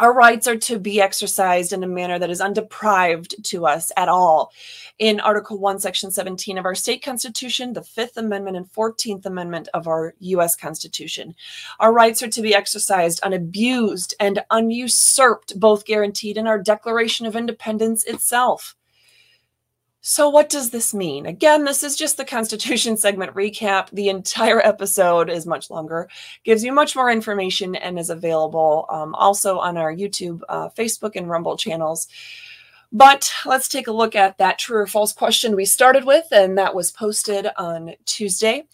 our 0.00 0.12
rights 0.12 0.46
are 0.48 0.56
to 0.56 0.78
be 0.78 1.00
exercised 1.00 1.72
in 1.72 1.84
a 1.84 1.88
manner 1.88 2.18
that 2.18 2.30
is 2.30 2.40
undeprived 2.40 3.42
to 3.44 3.66
us 3.66 3.92
at 3.96 4.08
all. 4.08 4.52
In 4.98 5.20
Article 5.20 5.58
1, 5.58 5.80
Section 5.80 6.10
17 6.10 6.58
of 6.58 6.64
our 6.64 6.74
state 6.74 7.02
constitution, 7.02 7.72
the 7.72 7.82
Fifth 7.82 8.16
Amendment 8.16 8.56
and 8.56 8.72
14th 8.72 9.26
Amendment 9.26 9.68
of 9.74 9.86
our 9.86 10.14
U.S. 10.20 10.56
Constitution. 10.56 11.34
Our 11.80 11.92
rights 11.92 12.22
are 12.22 12.28
to 12.28 12.42
be 12.42 12.54
exercised 12.54 13.20
unabused 13.22 14.14
and 14.20 14.44
unusurped, 14.50 15.58
both 15.58 15.84
guaranteed 15.84 16.38
in 16.38 16.46
our 16.46 16.60
Declaration 16.60 17.26
of 17.26 17.36
Independence 17.36 18.04
itself. 18.04 18.76
So, 20.06 20.28
what 20.28 20.50
does 20.50 20.68
this 20.68 20.92
mean? 20.92 21.24
Again, 21.24 21.64
this 21.64 21.82
is 21.82 21.96
just 21.96 22.18
the 22.18 22.26
Constitution 22.26 22.94
segment 22.98 23.34
recap. 23.34 23.88
The 23.90 24.10
entire 24.10 24.60
episode 24.60 25.30
is 25.30 25.46
much 25.46 25.70
longer, 25.70 26.10
gives 26.44 26.62
you 26.62 26.72
much 26.72 26.94
more 26.94 27.08
information, 27.10 27.74
and 27.74 27.98
is 27.98 28.10
available 28.10 28.84
um, 28.90 29.14
also 29.14 29.58
on 29.58 29.78
our 29.78 29.90
YouTube, 29.90 30.42
uh, 30.50 30.68
Facebook, 30.68 31.16
and 31.16 31.30
Rumble 31.30 31.56
channels. 31.56 32.06
But 32.92 33.32
let's 33.44 33.68
take 33.68 33.86
a 33.86 33.92
look 33.92 34.14
at 34.14 34.38
that 34.38 34.58
true 34.58 34.78
or 34.78 34.86
false 34.86 35.12
question 35.12 35.56
we 35.56 35.64
started 35.64 36.04
with, 36.04 36.26
and 36.30 36.56
that 36.58 36.74
was 36.74 36.92
posted 36.92 37.48
on 37.56 37.94
Tuesday. 38.04 38.64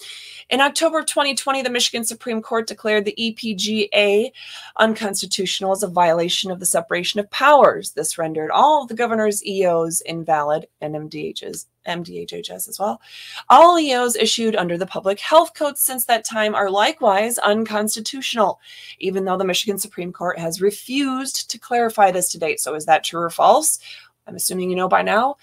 In 0.51 0.61
October 0.61 1.03
2020, 1.03 1.63
the 1.63 1.71
Michigan 1.71 2.05
Supreme 2.05 2.43
Court 2.43 2.67
declared 2.67 3.05
the 3.05 3.15
EPGA 3.19 4.33
unconstitutional 4.77 5.73
as 5.73 5.83
a 5.83 5.89
violation 5.89 6.51
of 6.51 6.61
the 6.61 6.67
separation 6.67 7.21
of 7.21 7.31
powers. 7.31 7.93
This 7.93 8.19
rendered 8.19 8.51
all 8.51 8.83
of 8.83 8.89
the 8.89 8.95
governor's 8.95 9.45
EOs 9.47 10.03
invalid 10.03 10.67
and 10.81 10.95
MDHs, 10.95 11.67
MDHHS 11.87 12.69
as 12.69 12.79
well. 12.79 13.01
All 13.49 13.79
EOs 13.79 14.17
issued 14.17 14.57
under 14.57 14.77
the 14.77 14.87
Public 14.87 15.21
Health 15.21 15.55
Code 15.55 15.79
since 15.79 16.05
that 16.05 16.25
time 16.25 16.55
are 16.55 16.71
likewise 16.71 17.39
unconstitutional, 17.39 18.61
even 18.99 19.25
though 19.25 19.39
the 19.39 19.45
Michigan 19.45 19.79
Supreme 19.79 20.13
Court 20.13 20.39
has 20.39 20.61
refused 20.61 21.51
to 21.51 21.59
clarify 21.59 22.11
this 22.11 22.29
to 22.31 22.39
date. 22.39 22.61
So 22.61 22.75
is 22.75 22.87
that 22.87 23.05
true 23.05 23.21
or 23.21 23.31
false? 23.31 23.79
I'm 24.27 24.37
assuming 24.37 24.71
you 24.71 24.77
know 24.77 24.89
by 24.89 25.03
now. 25.03 25.37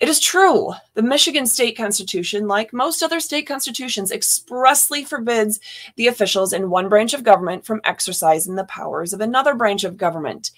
It 0.00 0.08
is 0.08 0.18
true. 0.18 0.72
The 0.94 1.02
Michigan 1.02 1.46
state 1.46 1.76
constitution, 1.76 2.48
like 2.48 2.72
most 2.72 3.02
other 3.02 3.20
state 3.20 3.46
constitutions, 3.46 4.10
expressly 4.10 5.04
forbids 5.04 5.60
the 5.96 6.08
officials 6.08 6.52
in 6.52 6.68
one 6.68 6.88
branch 6.88 7.14
of 7.14 7.22
government 7.22 7.64
from 7.64 7.80
exercising 7.84 8.56
the 8.56 8.64
powers 8.64 9.12
of 9.12 9.20
another 9.20 9.54
branch 9.54 9.84
of 9.84 9.96
government. 9.96 10.50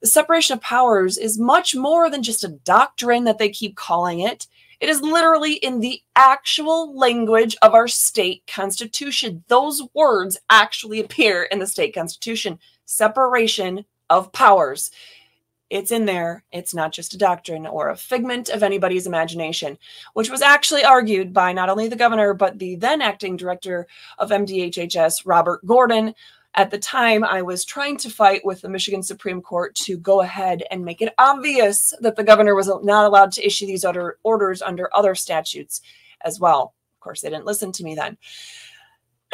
The 0.00 0.06
separation 0.06 0.54
of 0.54 0.60
powers 0.60 1.16
is 1.16 1.38
much 1.38 1.74
more 1.74 2.10
than 2.10 2.22
just 2.22 2.44
a 2.44 2.48
doctrine 2.48 3.24
that 3.24 3.38
they 3.38 3.48
keep 3.48 3.74
calling 3.74 4.20
it. 4.20 4.46
It 4.80 4.88
is 4.88 5.00
literally 5.00 5.54
in 5.54 5.80
the 5.80 6.00
actual 6.16 6.96
language 6.96 7.56
of 7.62 7.74
our 7.74 7.88
state 7.88 8.42
constitution. 8.46 9.44
Those 9.48 9.82
words 9.94 10.38
actually 10.50 11.00
appear 11.00 11.44
in 11.44 11.58
the 11.58 11.66
state 11.66 11.94
constitution 11.94 12.58
separation 12.84 13.84
of 14.10 14.32
powers. 14.32 14.90
It's 15.70 15.90
in 15.90 16.04
there. 16.04 16.44
It's 16.52 16.74
not 16.74 16.92
just 16.92 17.14
a 17.14 17.18
doctrine 17.18 17.66
or 17.66 17.88
a 17.88 17.96
figment 17.96 18.48
of 18.48 18.62
anybody's 18.62 19.06
imagination, 19.06 19.78
which 20.12 20.30
was 20.30 20.42
actually 20.42 20.84
argued 20.84 21.32
by 21.32 21.52
not 21.52 21.68
only 21.68 21.88
the 21.88 21.96
governor, 21.96 22.34
but 22.34 22.58
the 22.58 22.76
then 22.76 23.00
acting 23.00 23.36
director 23.36 23.86
of 24.18 24.30
MDHHS, 24.30 25.22
Robert 25.24 25.64
Gordon. 25.66 26.14
At 26.56 26.70
the 26.70 26.78
time, 26.78 27.24
I 27.24 27.42
was 27.42 27.64
trying 27.64 27.96
to 27.98 28.10
fight 28.10 28.44
with 28.44 28.60
the 28.60 28.68
Michigan 28.68 29.02
Supreme 29.02 29.42
Court 29.42 29.74
to 29.76 29.96
go 29.96 30.20
ahead 30.20 30.62
and 30.70 30.84
make 30.84 31.02
it 31.02 31.12
obvious 31.18 31.92
that 32.00 32.14
the 32.14 32.22
governor 32.22 32.54
was 32.54 32.68
not 32.82 33.06
allowed 33.06 33.32
to 33.32 33.46
issue 33.46 33.66
these 33.66 33.84
order, 33.84 34.18
orders 34.22 34.62
under 34.62 34.88
other 34.94 35.14
statutes 35.14 35.80
as 36.20 36.38
well. 36.38 36.74
Of 36.94 37.00
course, 37.00 37.22
they 37.22 37.30
didn't 37.30 37.46
listen 37.46 37.72
to 37.72 37.84
me 37.84 37.94
then 37.94 38.16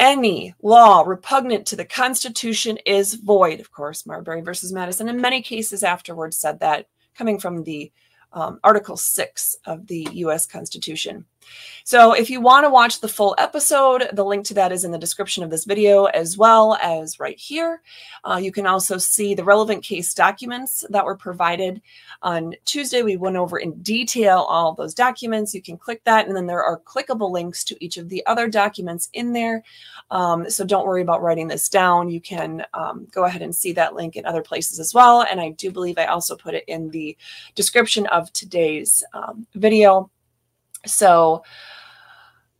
any 0.01 0.55
law 0.63 1.03
repugnant 1.05 1.67
to 1.67 1.75
the 1.75 1.85
Constitution 1.85 2.77
is 2.87 3.13
void. 3.13 3.59
Of 3.59 3.71
course, 3.71 4.07
Marbury 4.07 4.41
versus 4.41 4.73
Madison, 4.73 5.07
in 5.07 5.21
many 5.21 5.43
cases 5.43 5.83
afterwards, 5.83 6.35
said 6.35 6.59
that 6.59 6.87
coming 7.15 7.37
from 7.37 7.63
the 7.63 7.91
um, 8.33 8.59
Article 8.63 8.97
6 8.97 9.55
of 9.65 9.85
the 9.85 10.07
US 10.11 10.47
Constitution. 10.47 11.25
So 11.83 12.13
if 12.13 12.29
you 12.29 12.41
want 12.41 12.65
to 12.65 12.69
watch 12.69 13.01
the 13.01 13.07
full 13.07 13.35
episode, 13.37 14.09
the 14.13 14.23
link 14.23 14.45
to 14.45 14.53
that 14.53 14.71
is 14.71 14.83
in 14.83 14.91
the 14.91 14.97
description 14.97 15.43
of 15.43 15.49
this 15.49 15.65
video 15.65 16.05
as 16.05 16.37
well 16.37 16.77
as 16.81 17.19
right 17.19 17.37
here. 17.37 17.81
Uh, 18.23 18.39
you 18.41 18.51
can 18.51 18.67
also 18.67 18.97
see 18.97 19.33
the 19.33 19.43
relevant 19.43 19.83
case 19.83 20.13
documents 20.13 20.85
that 20.89 21.03
were 21.03 21.15
provided 21.15 21.81
on 22.21 22.53
Tuesday. 22.65 23.01
We 23.01 23.17
went 23.17 23.35
over 23.35 23.57
in 23.57 23.81
detail 23.81 24.45
all 24.47 24.73
those 24.73 24.93
documents. 24.93 25.53
You 25.53 25.61
can 25.61 25.77
click 25.77 26.03
that 26.03 26.27
and 26.27 26.35
then 26.35 26.45
there 26.45 26.63
are 26.63 26.79
clickable 26.79 27.31
links 27.31 27.63
to 27.65 27.83
each 27.83 27.97
of 27.97 28.09
the 28.09 28.25
other 28.25 28.47
documents 28.47 29.09
in 29.13 29.33
there. 29.33 29.63
Um, 30.11 30.49
so 30.49 30.65
don't 30.65 30.85
worry 30.85 31.01
about 31.01 31.21
writing 31.21 31.47
this 31.47 31.67
down. 31.67 32.09
You 32.09 32.21
can 32.21 32.65
um, 32.73 33.07
go 33.11 33.25
ahead 33.25 33.41
and 33.41 33.55
see 33.55 33.73
that 33.73 33.95
link 33.95 34.15
in 34.15 34.25
other 34.25 34.43
places 34.43 34.79
as 34.79 34.93
well. 34.93 35.23
And 35.23 35.41
I 35.41 35.49
do 35.49 35.71
believe 35.71 35.97
I 35.97 36.05
also 36.05 36.35
put 36.35 36.53
it 36.53 36.65
in 36.67 36.89
the 36.89 37.17
description 37.55 38.05
of 38.07 38.31
today's 38.33 39.03
um, 39.13 39.47
video. 39.55 40.09
So, 40.85 41.43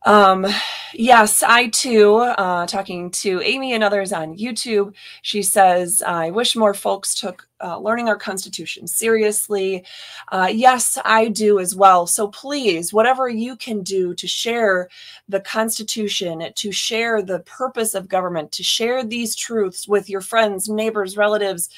um, 0.04 0.46
yes, 0.94 1.42
I 1.42 1.68
too, 1.68 2.16
uh, 2.16 2.66
talking 2.66 3.10
to 3.12 3.40
Amy 3.42 3.72
and 3.72 3.84
others 3.84 4.12
on 4.12 4.36
YouTube, 4.36 4.94
she 5.22 5.42
says, 5.42 6.02
I 6.04 6.30
wish 6.30 6.56
more 6.56 6.74
folks 6.74 7.14
took 7.14 7.48
uh, 7.62 7.78
learning 7.78 8.08
our 8.08 8.16
Constitution 8.16 8.86
seriously. 8.86 9.84
Uh, 10.30 10.48
yes, 10.52 10.98
I 11.04 11.28
do 11.28 11.58
as 11.58 11.74
well. 11.74 12.06
So 12.06 12.28
please, 12.28 12.92
whatever 12.92 13.28
you 13.28 13.56
can 13.56 13.82
do 13.82 14.14
to 14.14 14.26
share 14.26 14.88
the 15.28 15.40
Constitution, 15.40 16.44
to 16.54 16.72
share 16.72 17.22
the 17.22 17.40
purpose 17.40 17.94
of 17.94 18.08
government, 18.08 18.52
to 18.52 18.62
share 18.62 19.04
these 19.04 19.36
truths 19.36 19.86
with 19.86 20.08
your 20.08 20.20
friends, 20.20 20.68
neighbors, 20.68 21.16
relatives, 21.16 21.68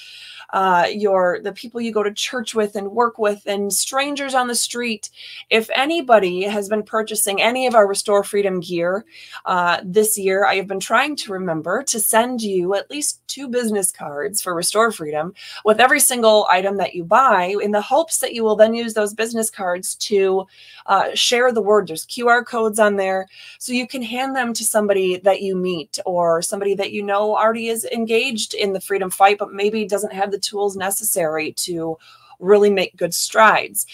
uh, 0.55 0.87
your 0.90 1.40
the 1.42 1.53
people 1.53 1.81
you 1.81 1.92
go 1.92 2.03
to 2.03 2.12
church 2.12 2.55
with 2.55 2.77
and 2.77 2.92
work 2.92 3.18
with 3.18 3.42
and 3.47 3.73
strangers 3.73 4.35
on 4.35 4.47
the 4.47 4.55
street 4.55 5.11
if 5.51 5.68
anybody 5.75 6.42
has 6.42 6.68
been 6.68 6.83
purchasing 6.83 7.42
any 7.42 7.66
of 7.66 7.75
our 7.75 7.88
restore 7.88 8.23
freedom 8.23 8.61
gear 8.61 9.05
uh, 9.47 9.81
this 9.85 10.16
year 10.16 10.47
i 10.47 10.55
have 10.55 10.68
been 10.68 10.81
trying 10.81 11.16
to 11.16 11.33
remember 11.33 11.83
to 11.83 11.99
send 11.99 12.40
you 12.40 12.75
at 12.75 12.90
least 12.90 13.20
two 13.27 13.49
business 13.49 13.90
cards 13.90 14.40
for 14.40 14.55
restore 14.55 14.92
freedom 14.92 15.35
with 15.64 15.73
every 15.80 16.00
single 16.00 16.46
item 16.50 16.76
that 16.76 16.94
you 16.94 17.04
buy 17.04 17.54
in 17.62 17.70
the 17.70 17.80
hopes 17.80 18.18
that 18.18 18.34
you 18.34 18.42
will 18.42 18.56
then 18.56 18.74
use 18.74 18.94
those 18.94 19.14
business 19.14 19.50
cards 19.50 19.94
to 19.96 20.46
uh, 20.87 21.08
share 21.14 21.52
the 21.52 21.62
word 21.62 21.87
there's 21.87 22.06
qr 22.06 22.44
codes 22.44 22.78
on 22.78 22.96
there 22.96 23.26
so 23.58 23.72
you 23.72 23.87
can 23.87 24.02
hand 24.02 24.34
them 24.34 24.52
to 24.52 24.64
somebody 24.64 25.16
that 25.18 25.42
you 25.42 25.56
meet 25.56 25.98
or 26.06 26.42
somebody 26.42 26.74
that 26.74 26.92
you 26.92 27.02
know 27.02 27.37
already 27.37 27.68
is 27.68 27.84
engaged 27.87 28.54
in 28.54 28.72
the 28.72 28.80
freedom 28.80 29.10
fight 29.10 29.38
but 29.38 29.52
maybe 29.52 29.84
doesn't 29.84 30.12
have 30.12 30.30
the 30.30 30.38
tools 30.38 30.76
necessary 30.76 31.52
to 31.52 31.96
really 32.38 32.70
make 32.70 32.96
good 32.96 33.14
strides. 33.14 33.87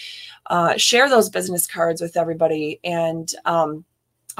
Uh, 0.47 0.75
share 0.75 1.09
those 1.09 1.29
business 1.29 1.67
cards 1.67 2.01
with 2.01 2.17
everybody 2.17 2.79
and 2.83 3.33
um, 3.45 3.85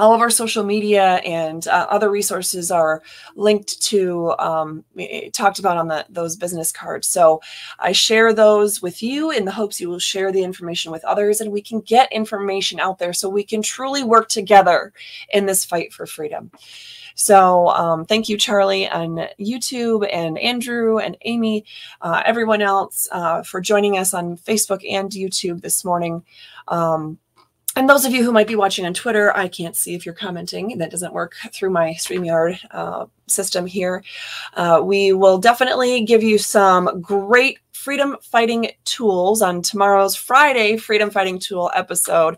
all 0.02 0.16
of 0.16 0.22
our 0.22 0.32
social 0.32 0.64
media 0.64 1.18
and 1.18 1.68
uh, 1.68 1.86
other 1.92 2.10
resources 2.10 2.72
are 2.72 3.04
linked 3.36 3.80
to 3.82 4.34
um, 4.40 4.84
talked 5.32 5.60
about 5.60 5.78
on 5.78 5.88
the 5.88 6.04
those 6.10 6.36
business 6.36 6.72
cards 6.72 7.08
so 7.08 7.40
i 7.80 7.92
share 7.92 8.34
those 8.34 8.82
with 8.82 9.04
you 9.04 9.30
in 9.30 9.46
the 9.46 9.52
hopes 9.52 9.80
you 9.80 9.88
will 9.88 10.00
share 10.00 10.32
the 10.32 10.44
information 10.44 10.92
with 10.92 11.04
others 11.06 11.40
and 11.40 11.52
we 11.52 11.62
can 11.62 11.80
get 11.82 12.12
information 12.12 12.80
out 12.80 12.98
there 12.98 13.14
so 13.14 13.30
we 13.30 13.44
can 13.44 13.62
truly 13.62 14.04
work 14.04 14.28
together 14.28 14.92
in 15.32 15.46
this 15.46 15.64
fight 15.64 15.94
for 15.94 16.08
freedom 16.08 16.50
so 17.14 17.68
um, 17.68 18.06
thank 18.06 18.30
you, 18.30 18.38
Charlie, 18.38 18.88
on 18.90 19.28
YouTube, 19.40 20.08
and 20.12 20.38
Andrew, 20.40 20.98
and 20.98 21.18
Amy, 21.24 21.66
uh, 22.02 22.24
everyone 22.26 22.62
else 22.62 23.08
uh, 23.12 23.44
for 23.44 23.60
joining 23.60 23.98
us 23.98 24.14
on 24.14 24.38
Facebook 24.38 24.82
and 24.90 25.12
YouTube 25.12 25.62
this 25.62 25.84
morning. 25.84 26.24
Um, 26.70 27.20
and 27.76 27.90
those 27.90 28.06
of 28.06 28.12
you 28.12 28.24
who 28.24 28.32
might 28.32 28.48
be 28.48 28.56
watching 28.56 28.86
on 28.86 28.94
Twitter, 28.94 29.36
I 29.36 29.48
can't 29.48 29.76
see 29.76 29.94
if 29.94 30.06
you're 30.06 30.16
commenting. 30.16 30.78
That 30.78 30.92
doesn't 30.92 31.14
work 31.14 31.36
through 31.54 31.70
my 31.70 31.92
StreamYard 31.92 32.60
uh, 32.72 33.06
system 33.28 33.66
here. 33.66 34.04
Uh, 34.56 34.82
we 34.84 35.14
will 35.14 35.38
definitely 35.38 36.04
give 36.04 36.22
you 36.22 36.38
some 36.38 37.02
great 37.02 37.60
freedom 37.82 38.16
fighting 38.22 38.72
tools 38.86 39.42
on 39.42 39.62
tomorrow's 39.62 40.16
Friday 40.16 40.78
freedom 40.78 41.10
fighting 41.10 41.40
tool 41.40 41.72
episode. 41.74 42.36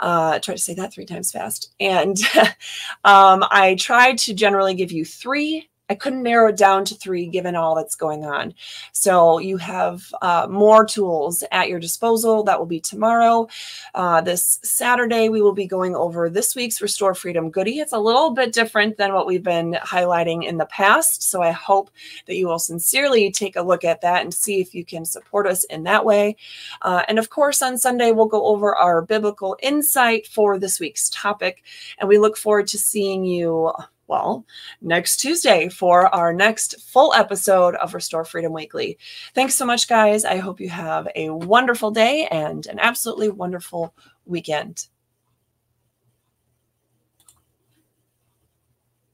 Uh, 0.00 0.38
try 0.38 0.54
to 0.54 0.60
say 0.60 0.74
that 0.74 0.92
three 0.92 1.04
times 1.04 1.30
fast. 1.30 1.74
And 1.78 2.16
um, 3.04 3.44
I 3.50 3.76
tried 3.78 4.18
to 4.18 4.34
generally 4.34 4.74
give 4.74 4.92
you 4.92 5.04
three 5.04 5.67
I 5.90 5.94
couldn't 5.94 6.22
narrow 6.22 6.48
it 6.50 6.56
down 6.56 6.84
to 6.86 6.94
three 6.94 7.26
given 7.26 7.56
all 7.56 7.74
that's 7.74 7.94
going 7.94 8.24
on. 8.24 8.54
So 8.92 9.38
you 9.38 9.56
have 9.56 10.02
uh, 10.20 10.46
more 10.50 10.84
tools 10.84 11.44
at 11.50 11.68
your 11.68 11.80
disposal. 11.80 12.42
That 12.42 12.58
will 12.58 12.66
be 12.66 12.80
tomorrow. 12.80 13.48
Uh, 13.94 14.20
this 14.20 14.58
Saturday, 14.62 15.28
we 15.28 15.40
will 15.40 15.54
be 15.54 15.66
going 15.66 15.96
over 15.96 16.28
this 16.28 16.54
week's 16.54 16.82
Restore 16.82 17.14
Freedom 17.14 17.50
goodie. 17.50 17.78
It's 17.78 17.92
a 17.92 17.98
little 17.98 18.30
bit 18.30 18.52
different 18.52 18.96
than 18.98 19.14
what 19.14 19.26
we've 19.26 19.42
been 19.42 19.78
highlighting 19.82 20.44
in 20.44 20.58
the 20.58 20.66
past. 20.66 21.22
So 21.22 21.42
I 21.42 21.52
hope 21.52 21.90
that 22.26 22.36
you 22.36 22.46
will 22.46 22.58
sincerely 22.58 23.30
take 23.30 23.56
a 23.56 23.62
look 23.62 23.84
at 23.84 24.00
that 24.02 24.22
and 24.22 24.32
see 24.32 24.60
if 24.60 24.74
you 24.74 24.84
can 24.84 25.04
support 25.04 25.46
us 25.46 25.64
in 25.64 25.84
that 25.84 26.04
way. 26.04 26.36
Uh, 26.82 27.02
and 27.08 27.18
of 27.18 27.30
course, 27.30 27.62
on 27.62 27.78
Sunday, 27.78 28.12
we'll 28.12 28.26
go 28.26 28.44
over 28.46 28.76
our 28.76 29.02
biblical 29.02 29.56
insight 29.62 30.26
for 30.26 30.58
this 30.58 30.80
week's 30.80 31.08
topic. 31.10 31.62
And 31.98 32.08
we 32.08 32.18
look 32.18 32.36
forward 32.36 32.66
to 32.68 32.78
seeing 32.78 33.24
you 33.24 33.72
well, 34.08 34.44
next 34.80 35.18
Tuesday 35.18 35.68
for 35.68 36.12
our 36.14 36.32
next 36.32 36.80
full 36.80 37.12
episode 37.14 37.74
of 37.76 37.94
Restore 37.94 38.24
Freedom 38.24 38.52
Weekly. 38.52 38.98
Thanks 39.34 39.54
so 39.54 39.66
much, 39.66 39.86
guys. 39.86 40.24
I 40.24 40.38
hope 40.38 40.60
you 40.60 40.70
have 40.70 41.08
a 41.14 41.30
wonderful 41.30 41.90
day 41.90 42.26
and 42.30 42.66
an 42.66 42.78
absolutely 42.78 43.28
wonderful 43.28 43.94
weekend. 44.24 44.88